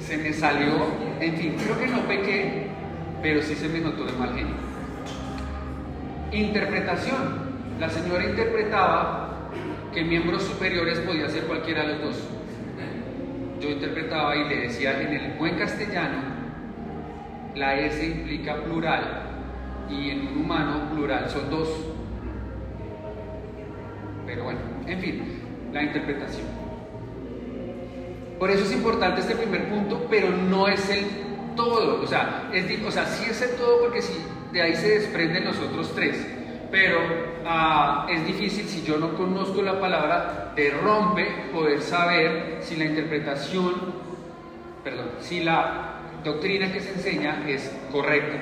Se 0.00 0.18
me 0.18 0.34
salió, 0.34 0.74
en 1.18 1.34
fin, 1.34 1.56
creo 1.64 1.78
que 1.78 1.86
no 1.86 2.00
pequé, 2.00 2.66
pero 3.22 3.40
sí 3.40 3.54
se 3.54 3.70
me 3.70 3.80
notó 3.80 4.04
de 4.04 4.12
mal 4.12 4.34
genio. 4.34 4.54
Interpretación. 6.30 7.54
La 7.80 7.88
señora 7.88 8.24
interpretaba 8.26 9.23
que 9.94 10.02
miembros 10.02 10.42
superiores 10.42 10.98
podía 10.98 11.28
ser 11.28 11.44
cualquiera 11.44 11.86
de 11.86 11.94
los 11.94 12.02
dos. 12.02 12.16
Yo 13.60 13.70
interpretaba 13.70 14.36
y 14.36 14.48
le 14.48 14.56
decía 14.62 15.00
en 15.00 15.14
el 15.14 15.38
buen 15.38 15.56
castellano, 15.56 16.18
la 17.54 17.78
S 17.78 18.04
implica 18.04 18.56
plural 18.64 19.22
y 19.88 20.10
en 20.10 20.26
un 20.26 20.38
humano 20.38 20.90
plural 20.92 21.30
son 21.30 21.48
dos. 21.48 21.68
Pero 24.26 24.44
bueno, 24.44 24.58
en 24.86 25.00
fin, 25.00 25.22
la 25.72 25.84
interpretación. 25.84 26.46
Por 28.38 28.50
eso 28.50 28.64
es 28.64 28.72
importante 28.72 29.20
este 29.20 29.36
primer 29.36 29.68
punto, 29.68 30.06
pero 30.10 30.28
no 30.28 30.66
es 30.66 30.90
el 30.90 31.04
todo. 31.54 32.02
O 32.02 32.06
sea, 32.06 32.50
es, 32.52 32.66
o 32.84 32.90
sea 32.90 33.06
sí 33.06 33.30
es 33.30 33.40
el 33.42 33.50
todo 33.56 33.80
porque 33.80 34.02
si 34.02 34.14
de 34.52 34.60
ahí 34.60 34.74
se 34.74 34.98
desprenden 34.98 35.44
los 35.44 35.58
otros 35.60 35.94
tres. 35.94 36.26
Pero 36.72 36.98
ah, 37.44 38.06
es 38.10 38.26
difícil 38.26 38.66
si 38.66 38.82
yo 38.82 38.98
no 38.98 39.14
conozco 39.14 39.62
la 39.62 39.80
palabra 39.80 40.52
de 40.54 40.70
rompe 40.70 41.26
poder 41.52 41.80
saber 41.80 42.58
si 42.60 42.76
la 42.76 42.84
interpretación, 42.84 43.74
perdón, 44.82 45.10
si 45.20 45.42
la 45.42 45.94
doctrina 46.24 46.72
que 46.72 46.80
se 46.80 46.92
enseña 46.92 47.44
es 47.48 47.70
correcta. 47.92 48.40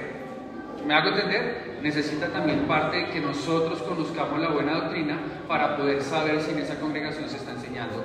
¿Me 0.86 0.94
hago 0.94 1.10
entender? 1.10 1.78
Necesita 1.82 2.28
también 2.28 2.60
parte 2.66 2.96
de 2.96 3.10
que 3.10 3.20
nosotros 3.20 3.82
conozcamos 3.82 4.40
la 4.40 4.48
buena 4.48 4.74
doctrina 4.74 5.18
para 5.48 5.76
poder 5.76 6.02
saber 6.02 6.40
si 6.40 6.52
en 6.52 6.60
esa 6.60 6.78
congregación 6.78 7.28
se 7.28 7.36
está 7.36 7.52
enseñando 7.52 8.04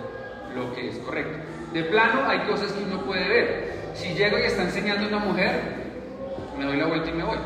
lo 0.56 0.74
que 0.74 0.90
es 0.90 0.98
correcto. 1.00 1.38
De 1.74 1.84
plano 1.84 2.28
hay 2.28 2.40
cosas 2.42 2.72
que 2.72 2.84
uno 2.84 3.02
puede 3.02 3.28
ver. 3.28 3.78
Si 3.94 4.14
llego 4.14 4.38
y 4.38 4.44
está 4.44 4.64
enseñando 4.64 5.08
una 5.08 5.20
mujer, 5.20 5.62
me 6.58 6.66
doy 6.66 6.78
la 6.78 6.86
vuelta 6.86 7.10
y 7.10 7.14
me 7.14 7.24
voy. 7.24 7.38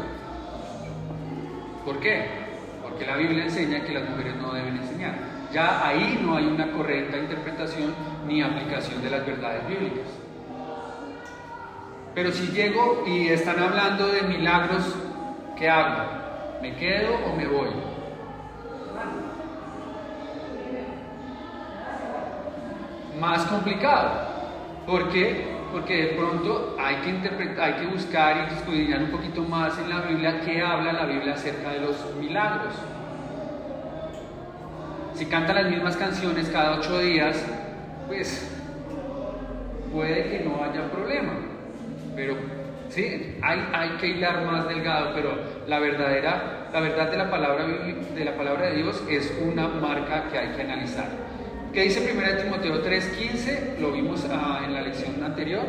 ¿Por 1.85 1.99
qué? 1.99 2.40
Porque 3.01 3.13
la 3.13 3.17
Biblia 3.17 3.45
enseña 3.45 3.83
que 3.83 3.93
las 3.93 4.07
mujeres 4.07 4.35
no 4.35 4.53
deben 4.53 4.77
enseñar. 4.77 5.15
Ya 5.51 5.83
ahí 5.87 6.21
no 6.23 6.37
hay 6.37 6.45
una 6.45 6.71
correcta 6.71 7.17
interpretación 7.17 7.95
ni 8.27 8.43
aplicación 8.43 9.01
de 9.01 9.09
las 9.09 9.25
verdades 9.25 9.67
bíblicas. 9.67 10.05
Pero 12.13 12.31
si 12.31 12.51
llego 12.51 13.03
y 13.07 13.29
están 13.29 13.57
hablando 13.57 14.05
de 14.05 14.21
milagros, 14.21 14.95
¿qué 15.57 15.67
hago? 15.67 16.11
¿Me 16.61 16.75
quedo 16.75 17.15
o 17.25 17.35
me 17.35 17.47
voy? 17.47 17.69
Más 23.19 23.43
complicado. 23.45 24.11
¿Por 24.85 25.09
qué? 25.09 25.50
Porque 25.71 26.05
de 26.05 26.07
pronto 26.13 26.75
hay 26.79 26.97
que 26.97 27.09
interpretar, 27.09 27.63
hay 27.63 27.81
que 27.81 27.87
buscar 27.87 28.49
y 28.49 28.55
estudiar 28.55 29.01
un 29.01 29.11
poquito 29.11 29.41
más 29.43 29.77
en 29.79 29.89
la 29.89 30.01
Biblia 30.01 30.41
qué 30.41 30.61
habla 30.61 30.93
la 30.93 31.05
Biblia 31.05 31.33
acerca 31.33 31.69
de 31.71 31.79
los 31.79 32.15
milagros. 32.19 32.73
Si 35.13 35.25
canta 35.27 35.53
las 35.53 35.69
mismas 35.69 35.95
canciones 35.97 36.49
cada 36.49 36.79
ocho 36.79 36.99
días, 36.99 37.45
pues 38.07 38.51
puede 39.93 40.29
que 40.29 40.43
no 40.43 40.63
haya 40.63 40.89
problema. 40.91 41.33
Pero 42.15 42.35
sí, 42.89 43.37
hay, 43.41 43.69
hay 43.73 43.89
que 43.91 44.07
hilar 44.07 44.45
más 44.45 44.67
delgado, 44.67 45.11
pero 45.13 45.37
la 45.67 45.79
verdadera, 45.79 46.69
la 46.73 46.79
verdad 46.79 47.11
de 47.11 47.17
la 47.17 47.29
palabra 47.29 47.65
de 47.65 48.25
la 48.25 48.35
palabra 48.35 48.67
de 48.67 48.77
Dios 48.77 49.03
es 49.09 49.33
una 49.41 49.67
marca 49.67 50.29
que 50.31 50.37
hay 50.37 50.55
que 50.55 50.61
analizar. 50.61 51.30
¿Qué 51.73 51.83
dice 51.83 52.01
1 52.01 52.43
Timoteo 52.43 52.83
3:15? 52.83 53.79
Lo 53.79 53.93
vimos 53.93 54.27
ah, 54.29 54.61
en 54.65 54.73
la 54.73 54.81
lección 54.81 55.23
anterior. 55.23 55.63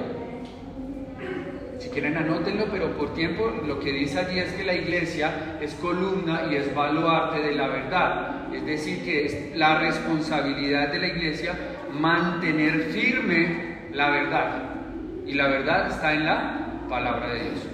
Si 1.79 1.89
quieren 1.91 2.17
anótenlo, 2.17 2.67
pero 2.73 2.97
por 2.97 3.15
tiempo 3.15 3.53
lo 3.65 3.79
que 3.79 3.93
dice 3.93 4.19
allí 4.19 4.41
es 4.41 4.53
que 4.53 4.65
la 4.65 4.75
iglesia 4.75 5.59
es 5.61 5.75
columna 5.75 6.49
y 6.51 6.57
es 6.57 6.75
baluarte 6.75 7.41
de 7.41 7.55
la 7.55 7.69
verdad. 7.69 8.53
Es 8.53 8.67
decir, 8.67 9.05
que 9.05 9.27
es 9.27 9.57
la 9.57 9.79
responsabilidad 9.79 10.89
de 10.91 10.99
la 10.99 11.07
iglesia 11.07 11.55
mantener 11.93 12.85
firme 12.91 13.89
la 13.93 14.11
verdad. 14.11 14.63
Y 15.25 15.35
la 15.35 15.47
verdad 15.47 15.87
está 15.87 16.15
en 16.15 16.27
la 16.27 16.87
palabra 16.89 17.33
de 17.33 17.45
Dios. 17.45 17.69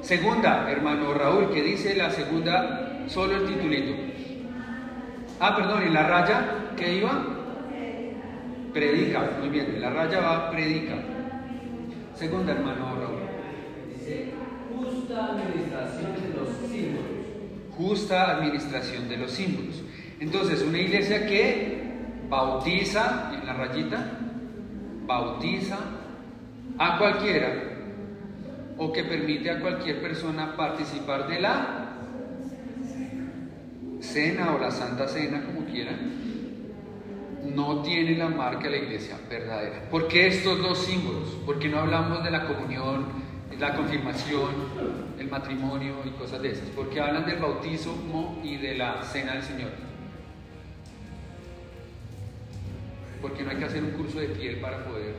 Segunda, 0.00 0.68
hermano 0.68 1.14
Raúl, 1.14 1.50
que 1.52 1.62
dice 1.62 1.94
la 1.94 2.10
segunda, 2.10 3.04
solo 3.06 3.36
el 3.36 3.46
titulito. 3.46 4.08
Ah, 5.40 5.54
perdón, 5.54 5.86
¿y 5.86 5.90
la 5.90 6.02
raya 6.02 6.72
qué 6.76 6.96
iba? 6.96 7.24
Predica, 8.72 9.30
muy 9.38 9.48
bien, 9.50 9.80
la 9.80 9.90
raya 9.90 10.20
va 10.20 10.50
predica. 10.50 10.96
Segunda, 12.14 12.52
hermano 12.52 12.96
Raúl. 12.96 13.20
Dice, 13.94 14.32
justa 14.76 15.26
administración 15.26 16.14
de 16.20 16.28
los 16.36 16.48
símbolos. 16.68 17.06
Justa 17.76 18.30
administración 18.36 19.08
de 19.08 19.16
los 19.16 19.30
símbolos. 19.30 19.82
Entonces, 20.18 20.62
una 20.62 20.78
iglesia 20.78 21.26
que 21.26 21.84
bautiza, 22.28 23.30
en 23.32 23.46
la 23.46 23.52
rayita, 23.52 24.18
bautiza 25.06 25.78
a 26.78 26.98
cualquiera 26.98 27.52
o 28.76 28.92
que 28.92 29.04
permite 29.04 29.50
a 29.50 29.60
cualquier 29.60 30.02
persona 30.02 30.56
participar 30.56 31.28
de 31.28 31.40
la 31.40 31.87
cena 34.12 34.54
o 34.54 34.58
la 34.58 34.70
santa 34.70 35.06
cena, 35.06 35.44
como 35.44 35.66
quieran, 35.66 35.98
no 37.44 37.82
tiene 37.82 38.16
la 38.16 38.28
marca 38.28 38.64
de 38.64 38.70
la 38.70 38.76
iglesia 38.78 39.18
verdadera. 39.28 39.88
¿Por 39.90 40.08
qué 40.08 40.26
estos 40.26 40.58
dos 40.60 40.78
símbolos? 40.78 41.36
Porque 41.44 41.68
no 41.68 41.78
hablamos 41.78 42.22
de 42.24 42.30
la 42.30 42.46
comunión, 42.46 43.06
la 43.58 43.74
confirmación, 43.74 44.50
el 45.18 45.28
matrimonio 45.28 45.96
y 46.04 46.10
cosas 46.10 46.42
de 46.42 46.52
esas. 46.52 46.68
Porque 46.70 47.00
hablan 47.00 47.26
del 47.26 47.38
bautismo 47.38 48.40
y 48.44 48.56
de 48.56 48.74
la 48.74 49.02
cena 49.02 49.34
del 49.34 49.42
Señor. 49.42 49.70
Porque 53.20 53.42
no 53.42 53.50
hay 53.50 53.56
que 53.56 53.64
hacer 53.64 53.82
un 53.82 53.90
curso 53.90 54.20
de 54.20 54.28
piel 54.28 54.60
para 54.60 54.84
poder 54.84 55.14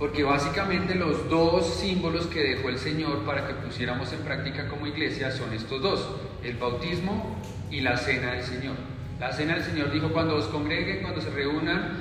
porque 0.00 0.24
básicamente 0.24 0.94
los 0.94 1.28
dos 1.28 1.74
símbolos 1.74 2.26
que 2.26 2.40
dejó 2.40 2.70
el 2.70 2.78
Señor 2.78 3.18
para 3.26 3.46
que 3.46 3.52
pusiéramos 3.52 4.10
en 4.14 4.20
práctica 4.20 4.66
como 4.66 4.86
iglesia 4.86 5.30
son 5.30 5.52
estos 5.52 5.82
dos, 5.82 6.08
el 6.42 6.56
bautismo 6.56 7.38
y 7.70 7.82
la 7.82 7.98
cena 7.98 8.32
del 8.32 8.42
Señor. 8.42 8.76
La 9.20 9.30
cena 9.30 9.56
del 9.56 9.62
Señor 9.62 9.92
dijo, 9.92 10.08
cuando 10.10 10.36
os 10.36 10.46
congreguen, 10.46 11.02
cuando 11.02 11.20
se 11.20 11.28
reúnan, 11.28 11.98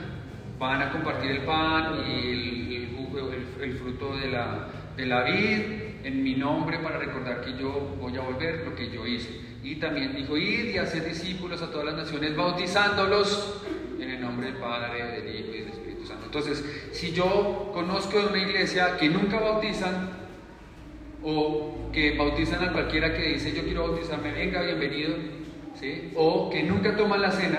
van 0.57 0.81
a 0.81 0.91
compartir 0.93 1.31
el 1.31 1.41
pan 1.41 1.99
y 2.09 2.87
el, 3.61 3.73
fruto 3.73 4.15
de 4.15 4.29
la, 4.29 4.69
de 4.95 5.05
la 5.05 5.23
vid 5.23 6.05
en 6.05 6.23
mi 6.23 6.35
nombre 6.35 6.79
para 6.79 6.99
recordar 6.99 7.41
que 7.41 7.51
yo 7.59 7.97
voy 7.99 8.15
a 8.15 8.21
volver 8.21 8.65
lo 8.65 8.75
que 8.75 8.89
yo 8.89 9.05
hice. 9.05 9.41
Y 9.61 9.75
también 9.75 10.15
dijo, 10.15 10.37
id 10.37 10.73
y 10.73 10.77
hacer 10.77 11.05
discípulos 11.05 11.61
a 11.61 11.69
todas 11.69 11.87
las 11.87 11.95
naciones, 11.95 12.33
bautizándolos 12.33 13.61
en 13.99 14.09
el 14.09 14.21
nombre 14.21 14.47
del 14.47 14.55
Padre, 14.55 15.21
del 15.21 15.35
Hijo 15.35 15.48
entonces, 16.29 16.63
si 16.91 17.11
yo 17.11 17.71
conozco 17.73 18.19
de 18.19 18.27
una 18.27 18.37
iglesia 18.37 18.97
que 18.97 19.09
nunca 19.09 19.39
bautizan 19.39 20.11
o 21.23 21.89
que 21.91 22.15
bautizan 22.15 22.69
a 22.69 22.71
cualquiera 22.71 23.15
que 23.15 23.29
dice 23.29 23.51
yo 23.51 23.63
quiero 23.63 23.87
bautizarme, 23.87 24.31
venga, 24.31 24.61
bienvenido, 24.61 25.15
¿sí? 25.73 26.11
o 26.15 26.51
que 26.51 26.61
nunca 26.61 26.95
toman 26.95 27.23
la 27.23 27.31
cena, 27.31 27.57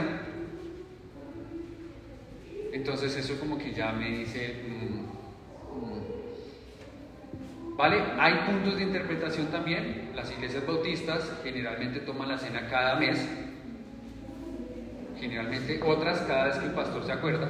entonces 2.72 3.16
eso 3.16 3.40
como 3.40 3.58
que 3.58 3.72
ya 3.72 3.90
me 3.90 4.08
dice, 4.08 4.62
mm, 4.68 5.00
mm". 7.72 7.76
¿vale? 7.76 8.04
Hay 8.20 8.34
puntos 8.46 8.76
de 8.76 8.84
interpretación 8.84 9.48
también. 9.48 10.12
Las 10.14 10.30
iglesias 10.30 10.64
bautistas 10.64 11.28
generalmente 11.42 11.98
toman 11.98 12.28
la 12.28 12.38
cena 12.38 12.68
cada 12.68 12.94
mes, 13.00 13.28
generalmente 15.18 15.80
otras 15.84 16.20
cada 16.20 16.44
vez 16.44 16.56
que 16.58 16.66
el 16.66 16.72
pastor 16.72 17.04
se 17.04 17.10
acuerda 17.10 17.48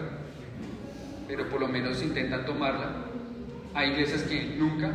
pero 1.30 1.49
por 1.49 1.60
lo 1.60 1.68
menos 1.68 2.02
intentan 2.02 2.45
tomarla. 2.45 2.90
Hay 3.73 3.90
iglesias 3.90 4.23
que 4.25 4.56
nunca, 4.58 4.90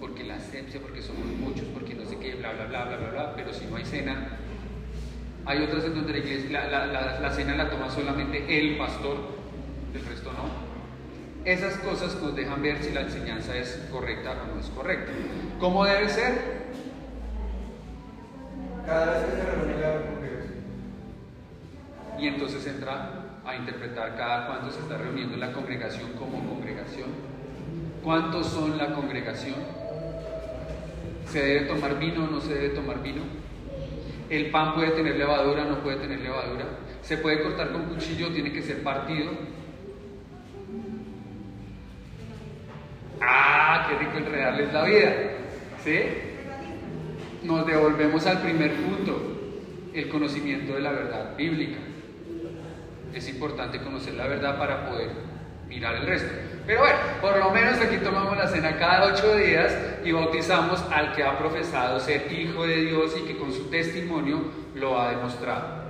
porque 0.00 0.24
la 0.24 0.34
asepsia, 0.34 0.80
porque 0.80 1.00
somos 1.00 1.24
muchos, 1.38 1.64
porque 1.66 1.94
no 1.94 2.04
sé 2.04 2.18
qué, 2.18 2.34
bla, 2.34 2.52
bla, 2.52 2.66
bla, 2.66 2.84
bla, 2.86 2.96
bla, 2.96 3.10
bla, 3.10 3.36
pero 3.36 3.52
si 3.52 3.66
no 3.66 3.76
hay 3.76 3.84
cena. 3.84 4.38
Hay 5.44 5.62
otras 5.62 5.84
en 5.84 5.94
donde 5.94 6.12
la, 6.12 6.18
iglesia, 6.18 6.66
la, 6.68 7.30
cena 7.30 7.54
la 7.54 7.70
toma 7.70 7.88
solamente 7.88 8.58
el 8.58 8.76
pastor, 8.76 9.16
el 9.94 10.04
resto 10.04 10.32
no. 10.32 10.66
Esas 11.44 11.78
cosas 11.78 12.20
nos 12.20 12.34
dejan 12.34 12.60
ver 12.60 12.82
si 12.82 12.92
la 12.92 13.02
enseñanza 13.02 13.56
es 13.56 13.86
correcta 13.92 14.32
o 14.32 14.54
no 14.54 14.60
es 14.60 14.66
correcta. 14.70 15.12
¿Cómo 15.60 15.84
debe 15.84 16.08
ser? 16.08 16.66
Cada 18.84 19.12
vez 19.12 19.24
que 19.24 19.36
se 19.36 19.44
reúne 19.44 19.80
la. 19.80 20.16
Y 22.18 22.28
entonces 22.28 22.66
entra 22.66 23.15
a 23.46 23.54
interpretar 23.54 24.16
cada 24.16 24.46
cuánto 24.48 24.72
se 24.72 24.80
está 24.80 24.98
reuniendo 24.98 25.36
la 25.36 25.52
congregación 25.52 26.12
como 26.18 26.44
congregación. 26.48 27.10
¿Cuántos 28.02 28.48
son 28.48 28.76
la 28.76 28.92
congregación? 28.92 29.54
¿Se 31.28 31.40
debe 31.40 31.66
tomar 31.66 31.98
vino 31.98 32.24
o 32.24 32.26
no 32.26 32.40
se 32.40 32.54
debe 32.54 32.68
tomar 32.70 33.02
vino? 33.02 33.22
¿El 34.28 34.50
pan 34.50 34.74
puede 34.74 34.90
tener 34.90 35.16
levadura 35.16 35.64
o 35.64 35.70
no 35.70 35.78
puede 35.78 35.98
tener 35.98 36.20
levadura? 36.20 36.64
¿Se 37.02 37.18
puede 37.18 37.42
cortar 37.42 37.70
con 37.70 37.84
cuchillo 37.84 38.28
o 38.28 38.30
tiene 38.30 38.52
que 38.52 38.62
ser 38.62 38.82
partido? 38.82 39.30
¡Ah! 43.20 43.86
¡Qué 43.88 44.04
rico 44.04 44.18
enredarles 44.18 44.72
la 44.72 44.84
vida! 44.84 45.14
¿Sí? 45.84 46.00
Nos 47.44 47.64
devolvemos 47.64 48.26
al 48.26 48.42
primer 48.42 48.72
punto, 48.74 49.38
el 49.94 50.08
conocimiento 50.08 50.74
de 50.74 50.80
la 50.80 50.90
verdad 50.90 51.36
bíblica 51.36 51.85
es 53.18 53.28
importante 53.28 53.80
conocer 53.80 54.14
la 54.14 54.26
verdad 54.26 54.58
para 54.58 54.88
poder 54.88 55.10
mirar 55.68 55.96
el 55.96 56.06
resto. 56.06 56.28
Pero 56.66 56.80
bueno, 56.80 56.96
por 57.20 57.38
lo 57.38 57.50
menos 57.50 57.78
aquí 57.80 57.96
tomamos 57.98 58.36
la 58.36 58.48
cena 58.48 58.76
cada 58.76 59.06
ocho 59.06 59.36
días 59.36 59.72
y 60.04 60.12
bautizamos 60.12 60.82
al 60.90 61.14
que 61.14 61.22
ha 61.22 61.38
profesado 61.38 62.00
ser 62.00 62.30
hijo 62.32 62.66
de 62.66 62.76
Dios 62.82 63.16
y 63.18 63.26
que 63.26 63.36
con 63.36 63.52
su 63.52 63.70
testimonio 63.70 64.40
lo 64.74 65.00
ha 65.00 65.10
demostrado. 65.10 65.86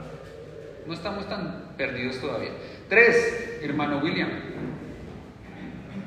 No 0.86 0.92
estamos 0.92 1.28
tan 1.28 1.72
perdidos 1.76 2.20
todavía. 2.20 2.50
Tres, 2.88 3.58
hermano 3.62 3.98
William. 3.98 4.28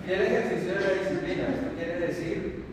El 0.07 0.21
ejercicio 0.21 0.73
de 0.73 0.81
la 0.81 0.89
disciplina, 1.01 1.43
esto 1.49 1.67
quiere 1.75 1.99
decir 1.99 2.65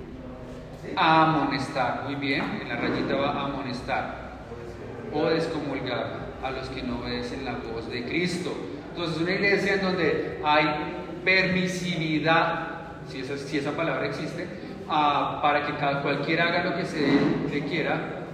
amonestar, 0.95 2.05
muy 2.05 2.15
bien, 2.15 2.43
en 2.63 2.69
la 2.69 2.77
rayita 2.77 3.15
va 3.17 3.45
amonestar 3.45 4.27
o 5.13 5.27
descomulgar 5.27 6.26
a 6.43 6.51
los 6.51 6.69
que 6.69 6.83
no 6.83 7.01
obedecen 7.01 7.45
la 7.45 7.53
voz 7.53 7.89
de 7.91 8.05
Cristo. 8.05 8.53
Entonces, 8.91 9.21
una 9.21 9.33
iglesia 9.33 9.75
en 9.75 9.83
donde 9.83 10.41
hay 10.45 10.67
permisividad, 11.25 12.69
si 13.09 13.21
esa, 13.21 13.37
si 13.37 13.59
esa 13.59 13.73
palabra 13.73 14.07
existe, 14.07 14.47
ah, 14.89 15.41
para 15.43 15.67
que 15.67 15.75
cada, 15.75 16.03
cualquiera 16.03 16.49
haga 16.49 16.71
lo 16.71 16.77
que 16.77 16.85
se 16.85 17.07
le 17.51 17.65
quiera, 17.65 18.25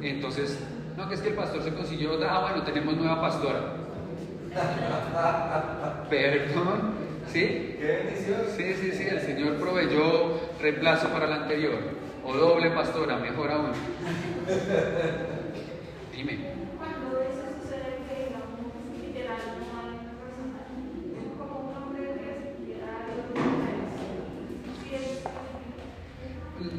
entonces, 0.00 0.58
no, 0.96 1.08
que 1.08 1.14
es 1.14 1.20
que 1.20 1.28
el 1.28 1.34
pastor 1.34 1.62
se 1.62 1.74
consiguió, 1.74 2.18
ah, 2.28 2.40
bueno, 2.40 2.62
tenemos 2.62 2.96
nueva 2.96 3.20
pastora. 3.20 3.60
Perdón, 6.08 6.94
¿sí? 7.30 7.76
¿Qué 7.78 8.02
bendición? 8.04 8.40
Sí, 8.56 8.74
sí, 8.74 8.92
sí, 8.92 9.06
el 9.10 9.20
Señor 9.20 9.56
proveyó 9.56 10.40
reemplazo 10.60 11.08
para 11.08 11.26
la 11.26 11.36
anterior, 11.42 11.78
o 12.24 12.32
doble 12.32 12.70
pastora, 12.70 13.18
mejor 13.18 13.50
aún. 13.50 13.72
Dime. 16.16 16.55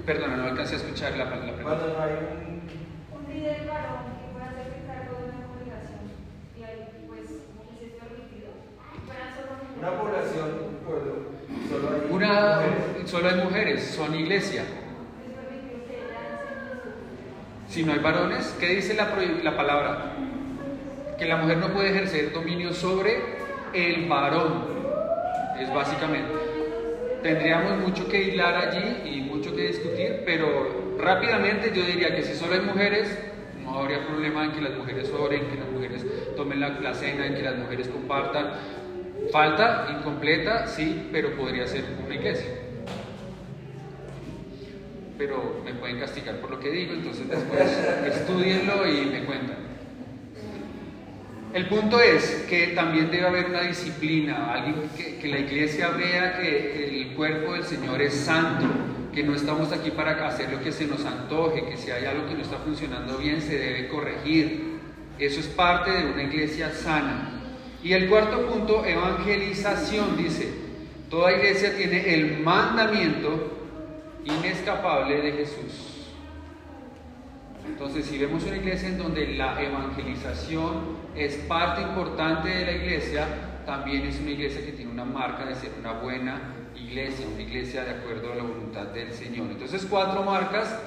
Perdona, 0.08 0.38
no 0.38 0.44
alcancé 0.46 0.76
a 0.76 0.78
escuchar 0.78 1.12
la, 1.18 1.26
la 1.26 1.30
pregunta. 1.32 1.64
Cuando 1.64 1.88
no 1.88 2.02
hay 2.02 2.12
un, 2.12 3.20
un 3.20 3.34
líder 3.34 3.68
varón 3.68 4.08
que 4.16 4.32
pueda 4.32 4.46
hacerse 4.52 4.80
cargo 4.88 5.18
de 5.20 5.24
una 5.26 5.48
congregación 5.48 6.00
y 6.58 6.64
ahí 6.64 6.88
pues 7.08 7.28
se 7.28 7.86
esté 7.86 8.00
permitido. 8.00 8.48
Una 9.78 9.92
población, 10.00 10.48
un 10.70 10.76
pueblo, 10.88 11.14
solo 11.70 11.90
hay 11.90 12.10
una, 12.10 12.62
mujeres. 12.62 13.10
Solo 13.10 13.28
hay 13.28 13.36
mujeres, 13.36 13.84
son 13.84 14.16
iglesia. 14.16 14.64
Si 17.68 17.84
no 17.84 17.92
hay 17.92 18.00
varones, 18.00 18.56
¿qué 18.62 18.68
dice 18.76 18.94
la, 18.94 19.14
la 19.44 19.58
palabra? 19.58 20.14
Que 21.20 21.26
la 21.26 21.36
mujer 21.36 21.58
no 21.58 21.74
puede 21.74 21.90
ejercer 21.90 22.32
dominio 22.32 22.72
sobre 22.72 23.22
el 23.74 24.08
varón. 24.08 24.68
Es 25.60 25.74
básicamente. 25.74 26.32
Tendríamos 27.22 27.80
mucho 27.80 28.08
que 28.08 28.22
hilar 28.24 28.56
allí 28.56 29.02
y 29.04 29.22
mucho 29.22 29.54
que 29.56 29.68
discutir, 29.68 29.97
pero 30.28 30.98
rápidamente 31.00 31.72
yo 31.74 31.86
diría 31.86 32.14
que 32.14 32.22
si 32.22 32.36
solo 32.36 32.56
hay 32.56 32.60
mujeres, 32.60 33.18
no 33.64 33.80
habría 33.80 34.06
problema 34.06 34.44
en 34.44 34.52
que 34.52 34.60
las 34.60 34.76
mujeres 34.76 35.10
oren, 35.18 35.48
que 35.48 35.56
las 35.56 35.70
mujeres 35.70 36.06
tomen 36.36 36.60
la, 36.60 36.68
la 36.82 36.94
cena, 36.94 37.28
en 37.28 37.34
que 37.34 37.44
las 37.44 37.56
mujeres 37.56 37.88
compartan. 37.88 38.52
Falta 39.32 39.88
incompleta, 39.98 40.68
sí, 40.68 41.08
pero 41.14 41.34
podría 41.38 41.66
ser 41.66 41.86
una 42.06 42.14
iglesia. 42.14 42.52
pero 45.18 45.62
me 45.66 45.74
pueden 45.74 46.00
castigar 46.00 46.36
por 46.36 46.52
lo 46.52 46.60
que 46.60 46.70
digo, 46.70 46.94
entonces 46.94 47.28
después 47.28 47.62
estudienlo 48.06 48.86
y 48.86 49.06
me 49.06 49.24
cuentan. 49.24 49.58
El 51.54 51.68
punto 51.68 52.02
es 52.02 52.46
que 52.50 52.68
también 52.76 53.10
debe 53.10 53.26
haber 53.26 53.46
una 53.46 53.62
disciplina, 53.62 54.54
alguien 54.54 54.90
que, 54.96 55.18
que 55.18 55.28
la 55.30 55.40
iglesia 55.40 55.90
vea 55.90 56.38
que 56.38 57.02
el 57.02 57.16
cuerpo 57.16 57.54
del 57.54 57.64
Señor 57.64 58.02
es 58.02 58.14
santo, 58.14 58.68
que 59.18 59.24
no 59.24 59.34
estamos 59.34 59.72
aquí 59.72 59.90
para 59.90 60.28
hacer 60.28 60.52
lo 60.52 60.62
que 60.62 60.72
se 60.72 60.86
nos 60.86 61.04
antoje, 61.04 61.66
que 61.66 61.76
si 61.76 61.90
hay 61.90 62.06
algo 62.06 62.28
que 62.28 62.36
no 62.36 62.42
está 62.42 62.58
funcionando 62.58 63.18
bien 63.18 63.42
se 63.42 63.58
debe 63.58 63.88
corregir. 63.88 64.78
Eso 65.18 65.40
es 65.40 65.48
parte 65.48 65.90
de 65.90 66.12
una 66.12 66.22
iglesia 66.22 66.70
sana. 66.70 67.32
Y 67.82 67.94
el 67.94 68.10
cuarto 68.10 68.46
punto, 68.46 68.86
evangelización, 68.86 70.18
dice, 70.18 70.54
toda 71.10 71.32
iglesia 71.32 71.76
tiene 71.76 72.14
el 72.14 72.44
mandamiento 72.44 73.58
inescapable 74.24 75.20
de 75.20 75.32
Jesús. 75.32 76.12
Entonces, 77.66 78.06
si 78.06 78.20
vemos 78.20 78.44
una 78.44 78.58
iglesia 78.58 78.90
en 78.90 79.00
donde 79.00 79.30
la 79.30 79.60
evangelización 79.60 80.96
es 81.16 81.38
parte 81.48 81.82
importante 81.82 82.50
de 82.50 82.66
la 82.68 82.72
iglesia, 82.74 83.26
también 83.66 84.06
es 84.06 84.20
una 84.20 84.30
iglesia 84.30 84.64
que 84.64 84.74
tiene 84.74 84.92
una 84.92 85.06
marca 85.06 85.44
de 85.44 85.56
ser 85.56 85.72
una 85.80 85.94
buena 85.94 86.54
iglesia, 86.80 87.26
una 87.28 87.42
iglesia 87.42 87.84
de 87.84 87.92
acuerdo 87.92 88.32
a 88.32 88.36
la 88.36 88.44
voluntad 88.44 88.88
del 88.88 89.12
Señor. 89.12 89.48
Entonces, 89.52 89.86
cuatro 89.90 90.24
marcas 90.24 90.80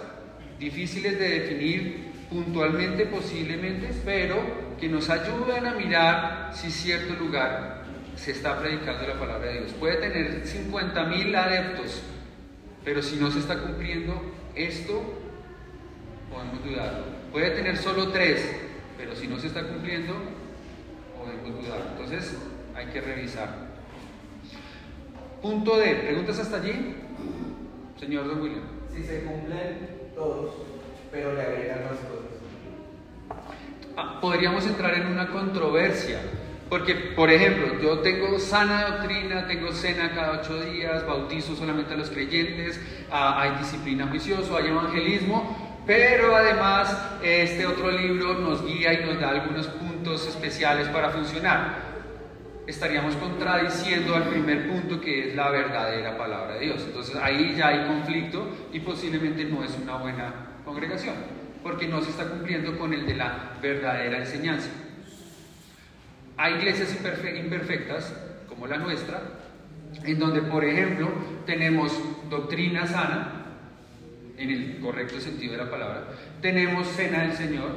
difíciles 0.58 1.18
de 1.18 1.40
definir 1.40 2.10
puntualmente, 2.30 3.06
posiblemente, 3.06 3.90
pero 4.04 4.38
que 4.78 4.88
nos 4.88 5.10
ayudan 5.10 5.66
a 5.66 5.74
mirar 5.74 6.50
si 6.54 6.70
cierto 6.70 7.14
lugar 7.14 7.84
se 8.16 8.32
está 8.32 8.58
predicando 8.60 9.06
la 9.06 9.18
palabra 9.18 9.48
de 9.50 9.60
Dios. 9.60 9.72
Puede 9.72 9.96
tener 9.96 10.46
50 10.46 11.04
mil 11.04 11.34
adeptos, 11.34 12.02
pero 12.84 13.02
si 13.02 13.16
no 13.16 13.30
se 13.30 13.40
está 13.40 13.58
cumpliendo 13.58 14.20
esto, 14.54 15.02
podemos 16.30 16.64
dudar. 16.64 17.04
Puede 17.32 17.50
tener 17.50 17.76
solo 17.76 18.08
tres, 18.08 18.48
pero 18.96 19.14
si 19.16 19.26
no 19.26 19.38
se 19.38 19.48
está 19.48 19.66
cumpliendo, 19.66 20.14
podemos 21.18 21.62
dudar. 21.62 21.80
Entonces, 21.92 22.36
hay 22.74 22.86
que 22.86 23.00
revisar. 23.00 23.69
Punto 25.42 25.78
D. 25.78 25.94
¿Preguntas 25.94 26.38
hasta 26.38 26.58
allí? 26.58 26.96
Señor 27.98 28.28
Don 28.28 28.42
William. 28.42 28.62
Si 28.94 29.02
se 29.02 29.24
cumplen 29.24 30.10
todos, 30.14 30.54
pero 31.10 31.34
le 31.34 31.40
agregan 31.40 31.84
más 31.84 31.98
cosas. 32.00 32.30
Ah, 33.96 34.18
podríamos 34.20 34.66
entrar 34.66 34.94
en 34.94 35.06
una 35.06 35.28
controversia. 35.28 36.20
Porque, 36.68 36.94
por 36.94 37.30
ejemplo, 37.30 37.80
yo 37.80 37.98
tengo 37.98 38.38
sana 38.38 38.84
doctrina, 38.86 39.46
tengo 39.48 39.72
cena 39.72 40.12
cada 40.14 40.40
ocho 40.40 40.60
días, 40.60 41.04
bautizo 41.04 41.56
solamente 41.56 41.94
a 41.94 41.96
los 41.96 42.10
creyentes, 42.10 42.80
ah, 43.10 43.42
hay 43.42 43.58
disciplina 43.58 44.06
juicioso, 44.06 44.56
hay 44.56 44.68
evangelismo, 44.68 45.82
pero 45.84 46.36
además 46.36 46.96
este 47.24 47.66
otro 47.66 47.90
libro 47.90 48.34
nos 48.34 48.64
guía 48.64 48.92
y 48.92 49.04
nos 49.04 49.18
da 49.18 49.30
algunos 49.30 49.66
puntos 49.66 50.28
especiales 50.28 50.86
para 50.88 51.10
funcionar. 51.10 51.89
Estaríamos 52.70 53.16
contradiciendo 53.16 54.14
al 54.14 54.28
primer 54.28 54.68
punto 54.68 55.00
que 55.00 55.30
es 55.30 55.34
la 55.34 55.50
verdadera 55.50 56.16
palabra 56.16 56.54
de 56.54 56.66
Dios. 56.66 56.80
Entonces 56.86 57.16
ahí 57.16 57.56
ya 57.58 57.66
hay 57.66 57.84
conflicto 57.84 58.48
y 58.72 58.78
posiblemente 58.78 59.44
no 59.44 59.64
es 59.64 59.76
una 59.76 59.96
buena 59.96 60.32
congregación, 60.64 61.16
porque 61.64 61.88
no 61.88 62.00
se 62.00 62.10
está 62.10 62.28
cumpliendo 62.28 62.78
con 62.78 62.94
el 62.94 63.04
de 63.06 63.16
la 63.16 63.56
verdadera 63.60 64.18
enseñanza. 64.18 64.70
Hay 66.36 66.54
iglesias 66.54 66.96
imperfectas, 67.36 68.14
como 68.48 68.68
la 68.68 68.76
nuestra, 68.76 69.20
en 70.04 70.18
donde, 70.20 70.42
por 70.42 70.64
ejemplo, 70.64 71.08
tenemos 71.46 71.92
doctrina 72.30 72.86
sana, 72.86 73.46
en 74.38 74.48
el 74.48 74.78
correcto 74.78 75.18
sentido 75.18 75.52
de 75.52 75.58
la 75.58 75.70
palabra, 75.70 76.04
tenemos 76.40 76.86
cena 76.86 77.24
del 77.24 77.32
Señor, 77.32 77.72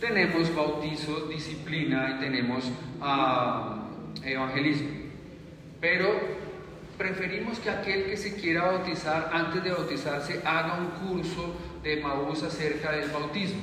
tenemos 0.00 0.52
bautizo, 0.56 1.28
disciplina 1.28 2.16
y 2.16 2.20
tenemos 2.20 2.64
uh, 3.00 3.83
evangelismo. 4.24 4.88
Pero 5.80 6.08
preferimos 6.96 7.58
que 7.58 7.70
aquel 7.70 8.04
que 8.04 8.16
se 8.16 8.34
quiera 8.34 8.66
bautizar, 8.66 9.30
antes 9.32 9.62
de 9.62 9.70
bautizarse, 9.70 10.40
haga 10.44 10.78
un 10.78 11.08
curso 11.08 11.54
de 11.82 11.96
Maús 11.98 12.42
acerca 12.42 12.92
del 12.92 13.10
bautismo. 13.10 13.62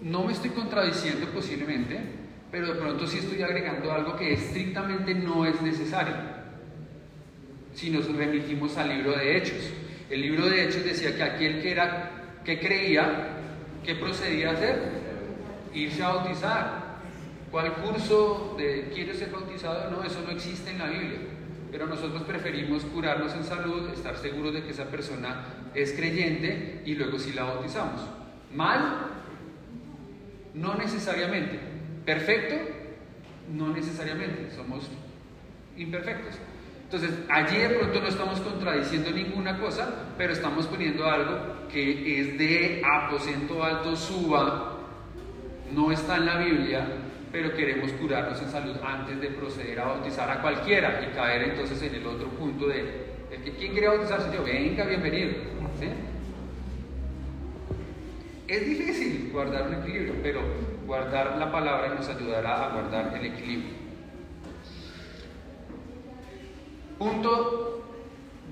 No 0.00 0.24
me 0.24 0.32
estoy 0.32 0.50
contradiciendo 0.50 1.26
posiblemente, 1.28 2.00
pero 2.50 2.66
de 2.66 2.74
pronto 2.74 3.06
sí 3.06 3.18
estoy 3.18 3.42
agregando 3.42 3.92
algo 3.92 4.16
que 4.16 4.32
estrictamente 4.32 5.14
no 5.14 5.46
es 5.46 5.60
necesario. 5.62 6.14
Si 7.74 7.90
nos 7.90 8.12
remitimos 8.14 8.76
al 8.76 8.88
libro 8.88 9.12
de 9.12 9.36
Hechos. 9.36 9.72
El 10.10 10.20
libro 10.20 10.46
de 10.46 10.64
Hechos 10.64 10.84
decía 10.84 11.16
que 11.16 11.22
aquel 11.22 11.62
que 11.62 11.70
era 11.70 12.10
que 12.44 12.58
creía, 12.58 13.28
¿qué 13.84 13.94
procedía 13.94 14.50
a 14.50 14.52
hacer? 14.52 14.82
Irse 15.72 16.02
a 16.02 16.08
bautizar. 16.08 16.81
¿Cuál 17.52 17.74
curso 17.74 18.54
de 18.56 18.90
quiere 18.94 19.12
ser 19.12 19.30
bautizado? 19.30 19.90
No, 19.90 20.02
eso 20.02 20.22
no 20.24 20.30
existe 20.30 20.70
en 20.70 20.78
la 20.78 20.86
Biblia. 20.86 21.18
Pero 21.70 21.86
nosotros 21.86 22.22
preferimos 22.22 22.82
curarnos 22.84 23.34
en 23.34 23.44
salud, 23.44 23.90
estar 23.90 24.16
seguros 24.16 24.54
de 24.54 24.62
que 24.62 24.70
esa 24.70 24.86
persona 24.86 25.44
es 25.74 25.92
creyente 25.92 26.82
y 26.86 26.94
luego 26.94 27.18
sí 27.18 27.34
la 27.34 27.44
bautizamos. 27.44 28.00
¿Mal? 28.54 29.06
No 30.54 30.74
necesariamente. 30.76 31.60
¿Perfecto? 32.06 32.56
No 33.52 33.68
necesariamente. 33.68 34.50
Somos 34.56 34.88
imperfectos. 35.76 36.36
Entonces, 36.84 37.10
allí 37.28 37.58
de 37.58 37.68
pronto 37.68 38.00
no 38.00 38.08
estamos 38.08 38.40
contradiciendo 38.40 39.10
ninguna 39.10 39.58
cosa, 39.58 40.14
pero 40.16 40.32
estamos 40.32 40.66
poniendo 40.66 41.04
algo 41.06 41.68
que 41.70 42.20
es 42.20 42.38
de 42.38 42.82
aposento 42.84 43.62
alto, 43.62 43.94
suba, 43.94 44.78
no 45.70 45.90
está 45.90 46.16
en 46.16 46.26
la 46.26 46.38
Biblia, 46.38 47.01
pero 47.32 47.54
queremos 47.54 47.90
curarnos 47.92 48.40
en 48.42 48.50
salud 48.50 48.76
antes 48.84 49.18
de 49.18 49.28
proceder 49.28 49.80
a 49.80 49.86
bautizar 49.86 50.30
a 50.30 50.42
cualquiera 50.42 51.00
y 51.02 51.16
caer 51.16 51.50
entonces 51.50 51.82
en 51.82 51.94
el 51.94 52.06
otro 52.06 52.28
punto 52.28 52.68
de, 52.68 52.80
el 53.30 53.42
que, 53.42 53.52
¿quién 53.52 53.72
quiere 53.72 53.88
bautizarse? 53.88 54.30
Yo, 54.36 54.44
venga, 54.44 54.84
bienvenido. 54.84 55.30
Es 58.46 58.66
difícil 58.66 59.30
guardar 59.32 59.66
un 59.68 59.74
equilibrio, 59.82 60.14
pero 60.22 60.42
guardar 60.86 61.38
la 61.38 61.50
palabra 61.50 61.94
nos 61.94 62.06
ayudará 62.06 62.66
a 62.66 62.72
guardar 62.74 63.16
el 63.16 63.24
equilibrio. 63.24 63.70
Punto 66.98 67.82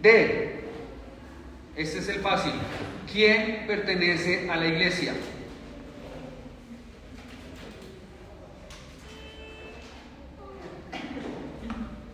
D. 0.01 0.61
Este 1.77 1.99
es 1.99 2.09
el 2.09 2.21
fácil. 2.21 2.53
¿Quién 3.12 3.66
pertenece 3.66 4.51
a 4.51 4.57
la 4.57 4.69
iglesia? 4.69 5.12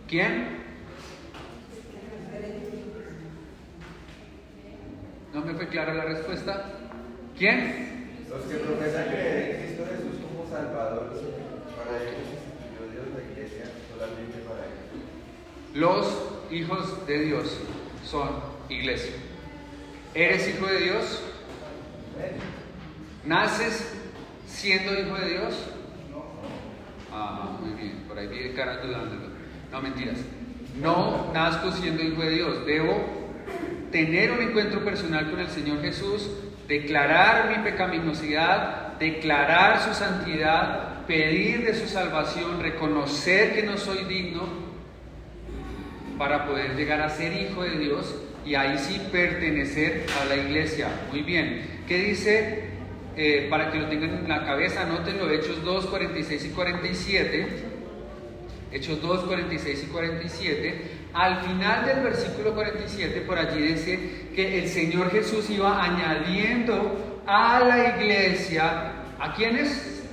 ¿Quién? 0.07 0.47
¿No 5.33 5.41
me 5.41 5.53
fue 5.53 5.67
clara 5.67 5.93
la 5.93 6.05
respuesta? 6.05 6.71
¿Quién? 7.37 8.25
Los 8.29 8.43
que 8.43 8.55
profesan 8.55 9.09
creer 9.09 9.55
en 9.55 9.65
Cristo 9.65 9.83
Jesús 9.85 10.21
como 10.25 10.49
Salvador, 10.49 11.13
para 11.77 12.03
ellos 12.03 12.37
Dios 12.93 13.05
la 13.13 13.31
iglesia 13.31 13.65
solamente 13.91 14.37
para 14.47 14.65
ellos. 14.65 14.95
Los 15.73 16.51
hijos 16.51 17.05
de 17.05 17.19
Dios 17.19 17.59
son 18.05 18.29
iglesia. 18.69 19.13
¿Eres 20.13 20.47
hijo 20.47 20.67
de 20.67 20.79
Dios? 20.79 21.21
¿Naces 23.25 23.93
siendo 24.47 24.93
hijo 24.93 25.15
de 25.17 25.29
Dios? 25.29 25.53
Ah, 27.11 27.57
muy 27.59 27.71
bien, 27.71 28.05
por 28.07 28.17
ahí 28.17 28.27
viene 28.27 28.53
cara 28.53 28.77
dudándolo. 28.77 29.26
No, 29.71 29.81
mentiras. 29.81 30.17
No 30.81 31.31
nazco 31.33 31.71
siendo 31.71 32.03
hijo 32.03 32.21
de 32.21 32.29
Dios. 32.31 32.65
Debo 32.65 33.17
tener 33.91 34.31
un 34.31 34.41
encuentro 34.41 34.83
personal 34.83 35.29
con 35.29 35.39
el 35.39 35.49
Señor 35.49 35.81
Jesús, 35.81 36.29
declarar 36.67 37.49
mi 37.49 37.63
pecaminosidad, 37.63 38.97
declarar 38.99 39.81
su 39.81 39.93
santidad, 39.93 41.05
pedir 41.05 41.65
de 41.65 41.73
su 41.73 41.87
salvación, 41.87 42.61
reconocer 42.61 43.55
que 43.55 43.63
no 43.63 43.77
soy 43.77 44.03
digno 44.05 44.43
para 46.17 46.45
poder 46.45 46.75
llegar 46.75 47.01
a 47.01 47.09
ser 47.09 47.33
hijo 47.33 47.63
de 47.63 47.77
Dios 47.77 48.15
y 48.45 48.55
ahí 48.55 48.77
sí 48.77 49.01
pertenecer 49.11 50.05
a 50.21 50.25
la 50.25 50.35
iglesia. 50.35 50.89
Muy 51.11 51.21
bien. 51.21 51.83
¿Qué 51.87 51.97
dice? 51.97 52.67
Eh, 53.15 53.47
para 53.49 53.71
que 53.71 53.79
lo 53.79 53.87
tengan 53.87 54.11
en 54.11 54.29
la 54.29 54.45
cabeza, 54.45 54.83
anótenlo, 54.83 55.29
Hechos 55.31 55.63
2, 55.63 55.87
46 55.87 56.45
y 56.45 56.49
47. 56.49 57.76
Hechos 58.77 59.01
2, 59.01 59.25
46 59.25 59.83
y 59.83 59.87
47, 59.87 60.81
al 61.13 61.41
final 61.41 61.85
del 61.85 62.03
versículo 62.03 62.53
47, 62.53 63.21
por 63.21 63.39
allí 63.39 63.59
dice 63.59 64.27
que 64.35 64.59
el 64.59 64.69
Señor 64.69 65.09
Jesús 65.11 65.49
iba 65.49 65.83
añadiendo 65.83 67.23
a 67.25 67.59
la 67.59 67.97
iglesia, 67.97 68.93
¿a 69.19 69.33
quiénes? 69.35 70.03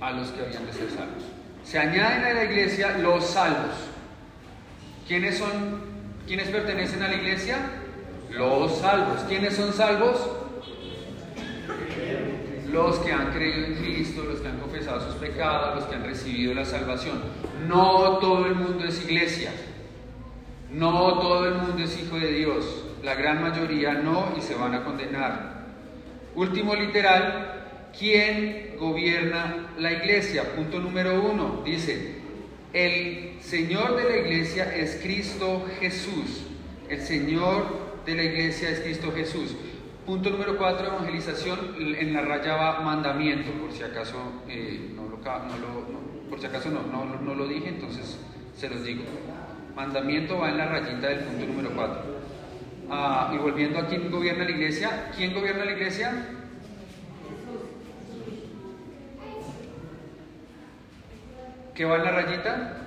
A 0.00 0.10
los 0.12 0.28
que 0.28 0.42
habían 0.42 0.66
de 0.66 0.72
ser 0.72 0.90
salvos. 0.90 1.24
Se 1.64 1.78
añaden 1.78 2.24
a 2.24 2.34
la 2.34 2.44
iglesia 2.44 2.98
los 2.98 3.24
salvos. 3.24 3.74
¿Quiénes 5.06 5.38
son 5.38 5.88
¿Quiénes 6.28 6.48
pertenecen 6.48 7.02
a 7.02 7.08
la 7.08 7.14
iglesia? 7.14 7.56
Los 8.30 8.80
salvos. 8.80 9.20
¿Quiénes 9.26 9.56
son 9.56 9.72
salvos? 9.72 10.20
Los 12.72 12.98
que 12.98 13.12
han 13.12 13.32
creído 13.32 13.66
en 13.66 13.74
Cristo, 13.76 14.24
los 14.24 14.40
que 14.40 14.48
han 14.48 14.58
confesado 14.58 15.00
sus 15.00 15.14
pecados, 15.14 15.76
los 15.76 15.84
que 15.84 15.96
han 15.96 16.04
recibido 16.04 16.54
la 16.54 16.64
salvación. 16.64 17.20
No 17.66 18.18
todo 18.18 18.46
el 18.46 18.54
mundo 18.54 18.84
es 18.84 19.02
iglesia. 19.04 19.52
No 20.70 21.18
todo 21.18 21.48
el 21.48 21.54
mundo 21.54 21.82
es 21.82 21.98
hijo 21.98 22.18
de 22.18 22.32
Dios. 22.32 22.84
La 23.02 23.14
gran 23.14 23.40
mayoría 23.40 23.94
no 23.94 24.34
y 24.36 24.42
se 24.42 24.54
van 24.54 24.74
a 24.74 24.84
condenar. 24.84 25.66
Último 26.34 26.74
literal, 26.74 27.88
¿quién 27.98 28.76
gobierna 28.78 29.70
la 29.78 29.92
iglesia? 29.92 30.54
Punto 30.54 30.78
número 30.78 31.22
uno, 31.22 31.62
dice, 31.64 32.16
el 32.72 33.38
Señor 33.40 33.96
de 33.96 34.10
la 34.10 34.16
iglesia 34.18 34.74
es 34.74 35.00
Cristo 35.02 35.66
Jesús. 35.80 36.44
El 36.88 37.00
Señor 37.00 37.88
de 38.04 38.14
la 38.14 38.22
iglesia 38.24 38.68
es 38.70 38.80
Cristo 38.80 39.10
Jesús. 39.12 39.54
Punto 40.08 40.30
número 40.30 40.56
cuatro, 40.56 40.86
evangelización. 40.86 41.58
En 41.78 42.14
la 42.14 42.22
raya 42.22 42.56
va 42.56 42.80
mandamiento, 42.80 43.52
por 43.60 43.70
si 43.70 43.82
acaso 43.82 44.16
eh, 44.48 44.90
no 44.96 45.02
lo, 45.02 45.18
por 46.30 46.40
si 46.40 46.46
acaso 46.46 46.70
no, 46.70 46.80
no, 46.80 47.04
no, 47.20 47.34
lo 47.34 47.46
dije, 47.46 47.68
entonces 47.68 48.18
se 48.56 48.70
los 48.70 48.82
digo. 48.84 49.02
Mandamiento 49.76 50.38
va 50.38 50.48
en 50.48 50.56
la 50.56 50.64
rayita 50.64 51.08
del 51.08 51.18
punto 51.24 51.44
número 51.44 51.70
cuatro. 51.74 52.00
Ah, 52.88 53.30
y 53.34 53.36
volviendo 53.36 53.80
a 53.80 53.86
quién 53.86 54.10
gobierna 54.10 54.44
la 54.44 54.50
iglesia, 54.50 55.10
¿quién 55.14 55.34
gobierna 55.34 55.66
la 55.66 55.72
iglesia? 55.72 56.26
¿Qué 61.74 61.84
va 61.84 61.96
en 61.96 62.04
la 62.04 62.10
rayita? 62.12 62.78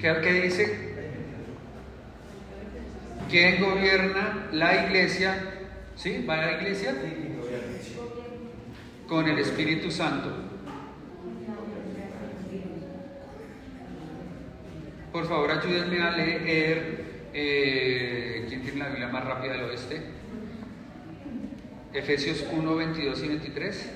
¿Qué 0.00 0.32
dice? 0.32 0.89
¿Quién 3.30 3.60
gobierna 3.62 4.48
la 4.50 4.86
iglesia? 4.86 5.40
¿Sí? 5.94 6.26
¿Va 6.28 6.34
a 6.34 6.46
la 6.46 6.52
iglesia? 6.60 6.96
Con 9.06 9.28
el 9.28 9.38
Espíritu 9.38 9.88
Santo. 9.88 10.32
Por 15.12 15.28
favor, 15.28 15.50
ayúdenme 15.52 16.02
a 16.02 16.10
leer. 16.10 17.04
Eh, 17.32 18.46
¿Quién 18.48 18.62
tiene 18.62 18.78
la 18.80 18.88
Biblia 18.88 19.08
más 19.08 19.24
rápida 19.24 19.52
del 19.52 19.62
oeste? 19.62 20.02
Efesios 21.92 22.44
1, 22.52 22.76
22 22.76 23.22
y 23.22 23.28
23. 23.28 23.90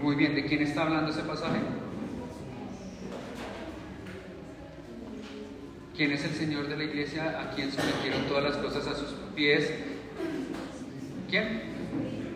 Muy 0.00 0.14
bien, 0.14 0.34
¿de 0.34 0.44
quién 0.44 0.62
está 0.62 0.82
hablando 0.82 1.10
ese 1.10 1.22
pasaje? 1.22 1.58
¿Quién 5.96 6.12
es 6.12 6.24
el 6.24 6.30
Señor 6.30 6.68
de 6.68 6.76
la 6.76 6.84
quién 7.58 7.72
sometieron 7.72 8.22
todas 8.28 8.44
las 8.44 8.56
cosas 8.58 8.86
a 8.86 8.94
sus 8.94 9.08
pies? 9.34 9.72
¿Quién? 11.28 11.62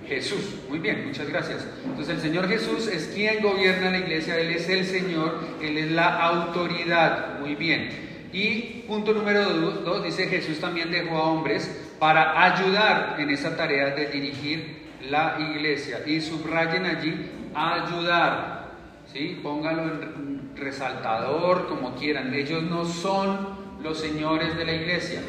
Jesús. 0.09 0.57
Muy 0.69 0.81
bien, 0.81 1.07
muchas 1.07 1.29
gracias. 1.29 1.65
Entonces 1.85 2.17
el 2.17 2.21
Señor 2.21 2.49
Jesús 2.49 2.89
es 2.89 3.13
quien 3.15 3.41
gobierna 3.41 3.91
la 3.91 3.99
iglesia, 3.99 4.37
Él 4.37 4.51
es 4.51 4.69
el 4.69 4.85
Señor, 4.85 5.39
Él 5.63 5.79
es 5.79 5.93
la 5.93 6.19
autoridad. 6.21 7.39
Muy 7.39 7.55
bien. 7.55 7.89
Y 8.33 8.83
punto 8.89 9.13
número 9.13 9.45
dos, 9.45 10.03
dice 10.03 10.27
Jesús 10.27 10.59
también 10.59 10.91
dejó 10.91 11.17
a 11.17 11.25
hombres 11.31 11.71
para 12.01 12.43
ayudar 12.43 13.17
en 13.21 13.31
esa 13.31 13.57
tarea 13.57 13.95
de 13.95 14.09
dirigir 14.09 14.89
la 15.09 15.37
iglesia. 15.39 16.01
Y 16.05 16.21
subrayen 16.21 16.85
allí 16.85 17.31
ayudar. 17.55 18.73
¿sí? 19.13 19.39
Pónganlo 19.41 19.83
en 19.83 20.57
resaltador, 20.57 21.69
como 21.69 21.95
quieran. 21.95 22.35
Ellos 22.35 22.65
no 22.65 22.85
son 22.85 23.62
los 23.83 23.99
señores 23.99 24.57
de 24.57 24.65
la 24.65 24.73
iglesia, 24.73 25.21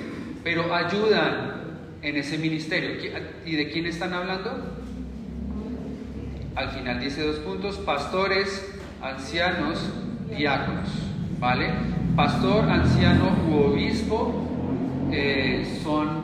pero 0.44 0.74
ayudan 0.74 1.54
en 2.02 2.18
ese 2.18 2.38
ministerio. 2.38 3.12
¿Y 3.46 3.56
de 3.56 3.70
quién 3.70 3.86
están 3.86 4.14
hablando? 4.14 4.52
Al 6.56 6.70
final 6.70 7.00
dice 7.00 7.26
dos 7.26 7.38
puntos, 7.38 7.78
pastores, 7.78 8.80
ancianos, 9.02 9.92
diáconos. 10.30 10.90
¿Vale? 11.40 11.72
Pastor, 12.16 12.70
anciano 12.70 13.36
u 13.50 13.72
obispo 13.72 15.10
eh, 15.12 15.80
son 15.84 16.24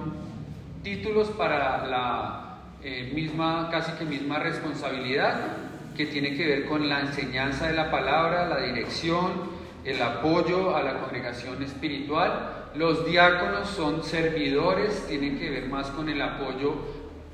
títulos 0.84 1.30
para 1.30 1.86
la 1.88 2.60
eh, 2.84 3.12
misma, 3.13 3.70
casi 3.72 3.92
que 3.94 4.06
misma 4.06 4.39
responsabilidad 4.39 5.58
que 5.98 6.06
tiene 6.06 6.36
que 6.36 6.48
ver 6.48 6.65
con 6.65 6.88
la 6.88 7.02
enseñanza 7.02 7.68
de 7.68 7.74
la 7.74 7.92
palabra, 7.92 8.48
la 8.48 8.62
dirección, 8.62 9.48
el 9.89 10.02
apoyo 10.02 10.75
a 10.75 10.84
la 10.84 10.99
congregación 10.99 11.62
espiritual. 11.63 12.69
Los 12.75 13.06
diáconos 13.06 13.69
son 13.69 14.04
servidores, 14.04 15.08
tienen 15.08 15.39
que 15.39 15.49
ver 15.49 15.67
más 15.67 15.88
con 15.88 16.10
el 16.10 16.21
apoyo 16.21 16.75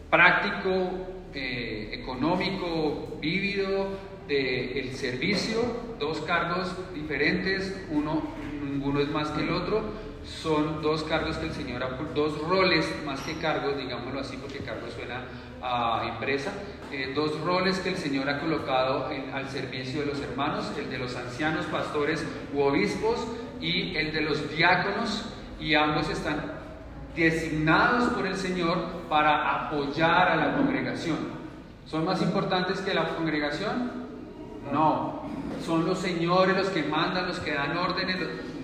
práctico, 0.10 0.72
eh, 1.34 1.90
económico, 1.92 3.18
vívido 3.20 3.88
del 4.28 4.94
servicio, 4.94 5.60
dos 6.00 6.22
cargos 6.22 6.74
diferentes, 6.94 7.86
uno, 7.92 8.24
ninguno 8.64 9.02
es 9.02 9.10
más 9.10 9.30
que 9.30 9.44
el 9.44 9.52
otro, 9.52 9.84
son 10.24 10.82
dos 10.82 11.04
cargos 11.04 11.38
que 11.38 11.48
el 11.48 11.54
Señor 11.54 11.84
ha, 11.84 11.90
dos 12.16 12.40
roles 12.48 12.92
más 13.06 13.20
que 13.22 13.34
cargos, 13.34 13.78
digámoslo 13.78 14.22
así, 14.22 14.38
porque 14.38 14.60
cargo 14.60 14.88
suena 14.90 15.26
a 15.66 16.08
empresa, 16.08 16.52
eh, 16.92 17.12
dos 17.16 17.40
roles 17.42 17.80
que 17.80 17.90
el 17.90 17.98
Señor 17.98 18.30
ha 18.30 18.40
colocado 18.40 19.10
al 19.34 19.50
servicio 19.50 20.02
de 20.02 20.06
los 20.06 20.22
hermanos, 20.22 20.72
el 20.78 20.90
de 20.90 20.98
los 21.00 21.16
ancianos, 21.16 21.66
pastores 21.66 22.26
u 22.54 22.62
obispos 22.62 23.26
y 23.60 23.96
el 23.96 24.14
de 24.14 24.22
los 24.22 24.50
diáconos, 24.56 25.26
y 25.60 25.74
ambos 25.74 26.10
están 26.10 26.54
designados 27.16 28.10
por 28.14 28.28
el 28.28 28.36
Señor 28.36 28.78
para 29.10 29.68
apoyar 29.68 30.30
a 30.30 30.36
la 30.36 30.54
congregación. 30.56 31.18
¿Son 31.86 32.06
más 32.06 32.22
importantes 32.22 32.80
que 32.82 32.94
la 32.94 33.10
congregación? 33.10 34.06
No. 34.72 35.24
¿Son 35.66 35.86
los 35.86 36.00
señores 36.00 36.56
los 36.58 36.70
que 36.70 36.84
mandan, 36.84 37.28
los 37.28 37.40
que 37.40 37.54
dan 37.54 37.78
órdenes? 37.78 38.18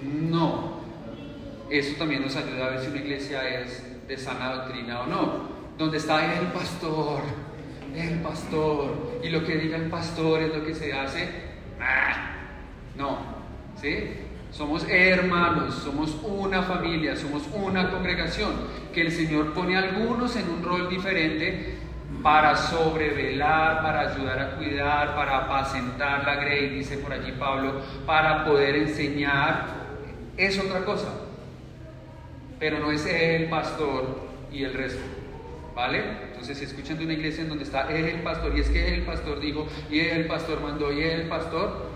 No. 0.04 0.82
Eso 1.70 1.96
también 1.98 2.22
nos 2.24 2.36
ayuda 2.36 2.66
a 2.66 2.70
ver 2.72 2.82
si 2.82 2.88
una 2.88 3.00
iglesia 3.00 3.48
es 3.62 4.08
de 4.08 4.18
sana 4.18 4.54
doctrina 4.56 5.02
o 5.02 5.08
no. 5.08 5.51
Donde 5.82 5.98
está 5.98 6.38
el 6.38 6.46
pastor, 6.50 7.22
el 7.96 8.20
pastor, 8.20 9.20
y 9.24 9.30
lo 9.30 9.44
que 9.44 9.56
diga 9.56 9.78
el 9.78 9.90
pastor 9.90 10.44
es 10.44 10.56
lo 10.56 10.64
que 10.64 10.76
se 10.76 10.94
hace. 10.94 11.28
Ah, 11.80 12.36
no, 12.96 13.18
¿sí? 13.82 14.12
Somos 14.52 14.86
hermanos, 14.88 15.74
somos 15.74 16.16
una 16.24 16.62
familia, 16.62 17.16
somos 17.16 17.50
una 17.52 17.90
congregación, 17.90 18.52
que 18.94 19.02
el 19.02 19.12
Señor 19.12 19.56
pone 19.56 19.76
a 19.76 19.80
algunos 19.80 20.36
en 20.36 20.52
un 20.52 20.64
rol 20.64 20.88
diferente 20.88 21.80
para 22.22 22.56
sobrevelar, 22.56 23.82
para 23.82 24.12
ayudar 24.12 24.38
a 24.40 24.58
cuidar, 24.58 25.16
para 25.16 25.38
apacentar 25.46 26.24
la 26.26 26.36
grey, 26.36 26.70
dice 26.70 27.00
por 27.00 27.12
allí 27.12 27.32
Pablo, 27.32 27.82
para 28.06 28.46
poder 28.46 28.76
enseñar, 28.76 29.66
es 30.38 30.60
otra 30.60 30.86
cosa 30.86 31.08
pero 32.60 32.78
no 32.78 32.92
es 32.92 33.04
el 33.08 33.50
pastor 33.50 34.20
y 34.52 34.64
el 34.64 34.76
resto. 34.76 35.21
¿Vale? 35.76 36.04
Entonces, 36.28 36.58
si 36.58 36.66
escuchan 36.66 36.98
de 36.98 37.06
una 37.06 37.14
iglesia 37.14 37.44
en 37.44 37.50
donde 37.50 37.64
está 37.64 37.90
es 37.92 38.14
el 38.14 38.22
pastor, 38.22 38.56
y 38.56 38.60
es 38.60 38.70
que 38.70 38.94
el 38.94 39.04
pastor 39.04 39.40
dijo, 39.40 39.68
y 39.90 40.00
el 40.00 40.28
pastor 40.28 40.62
mandó, 40.62 40.92
y 40.92 41.02
el 41.02 41.30
pastor. 41.30 41.90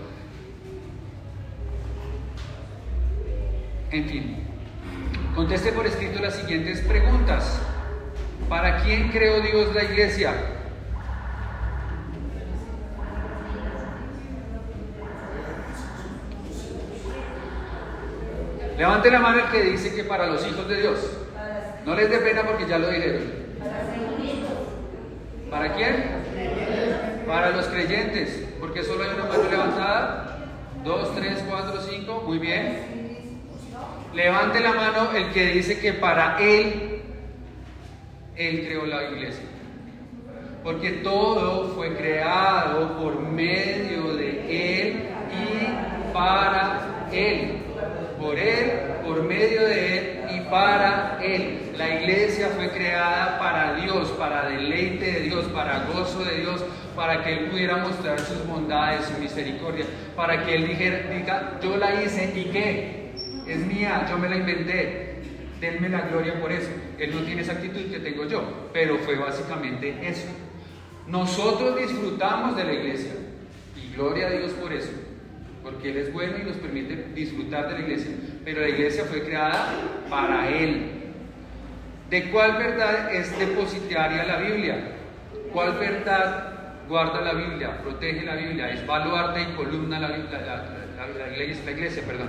En 3.90 4.08
fin, 4.08 4.36
conteste 5.34 5.72
por 5.72 5.86
escrito 5.86 6.20
las 6.20 6.36
siguientes 6.36 6.80
preguntas. 6.80 7.60
¿Para 8.48 8.82
quién 8.82 9.10
creó 9.10 9.40
Dios 9.40 9.74
la 9.74 9.84
iglesia? 9.84 10.34
Levante 18.78 19.10
la 19.10 19.20
mano 19.20 19.38
el 19.38 19.50
que 19.50 19.62
dice 19.62 19.94
que 19.94 20.04
para 20.04 20.26
los 20.26 20.46
hijos 20.46 20.68
de 20.68 20.80
Dios. 20.80 20.98
No 21.84 21.94
les 21.94 22.10
dé 22.10 22.18
pena 22.18 22.42
porque 22.42 22.66
ya 22.66 22.78
lo 22.78 22.88
dijeron. 22.88 23.45
¿Para 25.56 25.74
quién? 25.74 26.04
Para 27.26 27.50
los 27.50 27.66
creyentes. 27.66 28.44
Porque 28.60 28.82
solo 28.84 29.04
hay 29.04 29.10
una 29.14 29.24
mano 29.24 29.50
levantada. 29.50 30.38
Dos, 30.84 31.14
tres, 31.16 31.42
cuatro, 31.48 31.80
cinco. 31.80 32.22
Muy 32.26 32.38
bien. 32.38 33.40
Levante 34.14 34.60
la 34.60 34.72
mano 34.72 35.12
el 35.12 35.32
que 35.32 35.46
dice 35.46 35.78
que 35.78 35.94
para 35.94 36.36
Él, 36.38 37.00
Él 38.36 38.66
creó 38.66 38.84
la 38.84 39.04
iglesia. 39.10 39.44
porque 40.62 40.90
todo 40.90 41.68
fue 41.76 41.94
creado 41.96 42.98
por 42.98 43.20
medio 43.20 44.16
de 44.16 44.82
Él 44.82 45.04
y 45.30 46.12
para 46.12 47.06
Él. 47.12 47.58
Por 48.20 48.36
Él, 48.36 48.72
por 49.06 49.22
medio 49.22 49.60
de 49.60 49.98
Él 49.98 50.20
y 50.34 50.40
para 50.50 51.20
Él. 51.22 51.65
La 51.76 52.00
iglesia 52.00 52.48
fue 52.56 52.70
creada 52.70 53.38
para 53.38 53.74
Dios, 53.74 54.08
para 54.18 54.48
deleite 54.48 55.12
de 55.12 55.20
Dios, 55.20 55.44
para 55.46 55.84
gozo 55.84 56.24
de 56.24 56.38
Dios, 56.38 56.64
para 56.94 57.22
que 57.22 57.34
Él 57.34 57.50
pudiera 57.50 57.76
mostrar 57.76 58.18
sus 58.18 58.46
bondades, 58.46 59.04
su 59.06 59.20
misericordia, 59.20 59.84
para 60.16 60.44
que 60.44 60.54
Él 60.54 60.68
dijera, 60.68 61.10
diga, 61.10 61.58
yo 61.62 61.76
la 61.76 62.02
hice 62.02 62.32
y 62.34 62.44
qué, 62.44 63.12
es 63.46 63.58
mía, 63.66 64.06
yo 64.08 64.16
me 64.16 64.28
la 64.28 64.36
inventé, 64.36 65.20
denme 65.60 65.90
la 65.90 66.02
gloria 66.08 66.40
por 66.40 66.50
eso. 66.50 66.70
Él 66.98 67.14
no 67.14 67.20
tiene 67.22 67.42
esa 67.42 67.52
actitud 67.52 67.90
que 67.90 68.00
tengo 68.00 68.24
yo, 68.24 68.70
pero 68.72 68.96
fue 68.98 69.16
básicamente 69.16 69.94
eso. 70.02 70.28
Nosotros 71.06 71.78
disfrutamos 71.78 72.56
de 72.56 72.64
la 72.64 72.72
iglesia 72.72 73.12
y 73.76 73.94
gloria 73.94 74.28
a 74.28 74.30
Dios 74.30 74.52
por 74.52 74.72
eso, 74.72 74.92
porque 75.62 75.90
Él 75.90 75.98
es 75.98 76.12
bueno 76.12 76.38
y 76.38 76.44
nos 76.44 76.56
permite 76.56 77.12
disfrutar 77.14 77.68
de 77.68 77.74
la 77.74 77.80
iglesia, 77.80 78.12
pero 78.44 78.62
la 78.62 78.68
iglesia 78.70 79.04
fue 79.04 79.22
creada 79.22 79.74
para 80.08 80.48
Él. 80.48 80.95
¿De 82.10 82.30
cuál 82.30 82.56
verdad 82.56 83.12
es 83.12 83.36
depositaria 83.38 84.24
la 84.24 84.36
Biblia? 84.36 84.92
¿Cuál 85.52 85.72
verdad 85.72 86.56
guarda 86.88 87.20
la 87.20 87.32
Biblia, 87.34 87.82
protege 87.82 88.24
la 88.24 88.36
Biblia, 88.36 88.70
es 88.70 88.86
baluarte 88.86 89.42
y 89.42 89.56
columna 89.56 89.98
la, 89.98 90.08
la, 90.08 90.16
la, 90.16 91.32
iglesia, 91.32 91.64
la 91.64 91.70
iglesia, 91.72 92.02
perdón. 92.06 92.28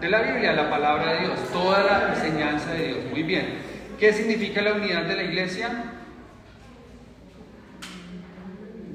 De 0.00 0.08
la 0.08 0.22
Biblia, 0.22 0.52
la 0.52 0.70
palabra 0.70 1.12
de 1.12 1.20
Dios, 1.20 1.38
toda 1.52 1.82
la 1.82 2.14
enseñanza 2.14 2.72
de 2.72 2.86
Dios. 2.86 2.98
Muy 3.10 3.22
bien. 3.24 3.58
¿Qué 3.98 4.12
significa 4.12 4.62
la 4.62 4.74
unidad 4.74 5.02
de 5.02 5.16
la 5.16 5.22
iglesia? 5.24 5.84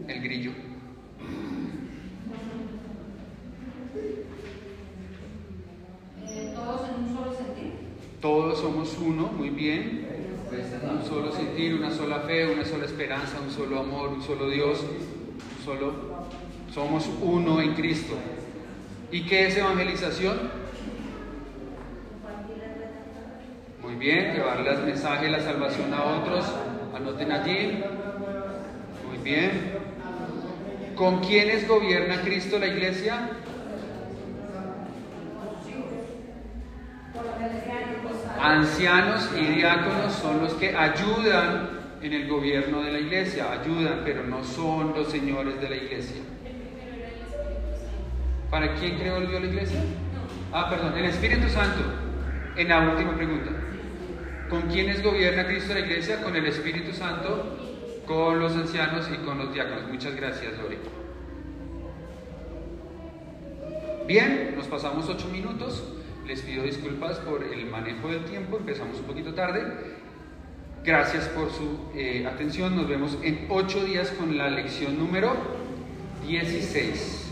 El 0.07 0.23
grillo. 0.23 0.51
Eh, 6.25 6.51
¿Todos 6.55 6.89
en 6.89 7.03
un 7.03 7.15
solo 7.15 7.33
sentido? 7.35 7.73
Somos 8.55 8.97
uno, 8.99 9.31
muy 9.35 9.49
bien. 9.49 10.07
Un 10.83 11.03
solo 11.05 11.31
sentir, 11.31 11.73
una 11.73 11.89
sola 11.89 12.19
fe, 12.19 12.47
una 12.47 12.63
sola 12.63 12.85
esperanza, 12.85 13.39
un 13.43 13.49
solo 13.49 13.79
amor, 13.79 14.09
un 14.09 14.21
solo 14.21 14.47
Dios, 14.49 14.79
solo. 15.65 15.93
Somos 16.71 17.09
uno 17.21 17.61
en 17.61 17.73
Cristo. 17.73 18.13
¿Y 19.11 19.23
qué 19.23 19.47
es 19.47 19.57
evangelización? 19.57 20.51
Muy 23.81 23.95
bien, 23.95 24.33
llevarle 24.33 24.69
el 24.71 24.83
mensaje 24.83 25.29
la 25.29 25.39
salvación 25.39 25.93
a 25.93 26.03
otros. 26.03 26.45
Anoten 26.95 27.31
allí. 27.31 27.83
Muy 29.07 29.17
bien. 29.23 29.73
¿Con 30.95 31.19
quiénes 31.21 31.67
gobierna 31.67 32.21
Cristo 32.21 32.59
la 32.59 32.67
iglesia? 32.67 33.29
Ancianos 38.43 39.29
y 39.39 39.45
diáconos 39.55 40.11
son 40.15 40.41
los 40.41 40.53
que 40.55 40.75
ayudan 40.75 41.79
en 42.01 42.11
el 42.11 42.27
gobierno 42.27 42.81
de 42.81 42.91
la 42.91 42.99
iglesia, 42.99 43.49
ayudan, 43.53 44.01
pero 44.03 44.25
no 44.25 44.43
son 44.43 44.93
los 44.93 45.07
señores 45.07 45.61
de 45.61 45.69
la 45.69 45.77
iglesia. 45.77 46.21
¿Para 48.51 48.73
quién 48.75 48.97
creó 48.97 49.21
Dios 49.21 49.41
la 49.41 49.47
iglesia? 49.47 49.79
Ah, 50.51 50.69
perdón, 50.69 50.97
el 50.97 51.05
Espíritu 51.05 51.47
Santo. 51.47 51.79
En 52.57 52.67
la 52.67 52.81
última 52.81 53.15
pregunta. 53.15 53.51
¿Con 54.49 54.63
quiénes 54.63 55.01
gobierna 55.01 55.47
Cristo 55.47 55.73
la 55.73 55.79
iglesia? 55.79 56.21
Con 56.21 56.35
el 56.35 56.45
Espíritu 56.45 56.91
Santo, 56.91 57.57
con 58.05 58.41
los 58.41 58.53
ancianos 58.57 59.09
y 59.09 59.25
con 59.25 59.37
los 59.37 59.53
diáconos. 59.53 59.87
Muchas 59.89 60.17
gracias, 60.17 60.51
Lori. 60.61 60.79
Bien, 64.05 64.53
nos 64.57 64.67
pasamos 64.67 65.07
ocho 65.07 65.29
minutos. 65.29 65.81
Les 66.25 66.41
pido 66.41 66.63
disculpas 66.63 67.17
por 67.19 67.43
el 67.43 67.65
manejo 67.65 68.07
del 68.07 68.23
tiempo, 68.23 68.57
empezamos 68.57 68.97
un 68.99 69.05
poquito 69.05 69.33
tarde. 69.33 69.61
Gracias 70.83 71.27
por 71.29 71.51
su 71.51 71.91
eh, 71.95 72.25
atención. 72.25 72.75
Nos 72.75 72.87
vemos 72.87 73.17
en 73.23 73.45
ocho 73.49 73.83
días 73.83 74.09
con 74.11 74.37
la 74.37 74.49
lección 74.49 74.97
número 74.97 75.33
16. 76.25 77.22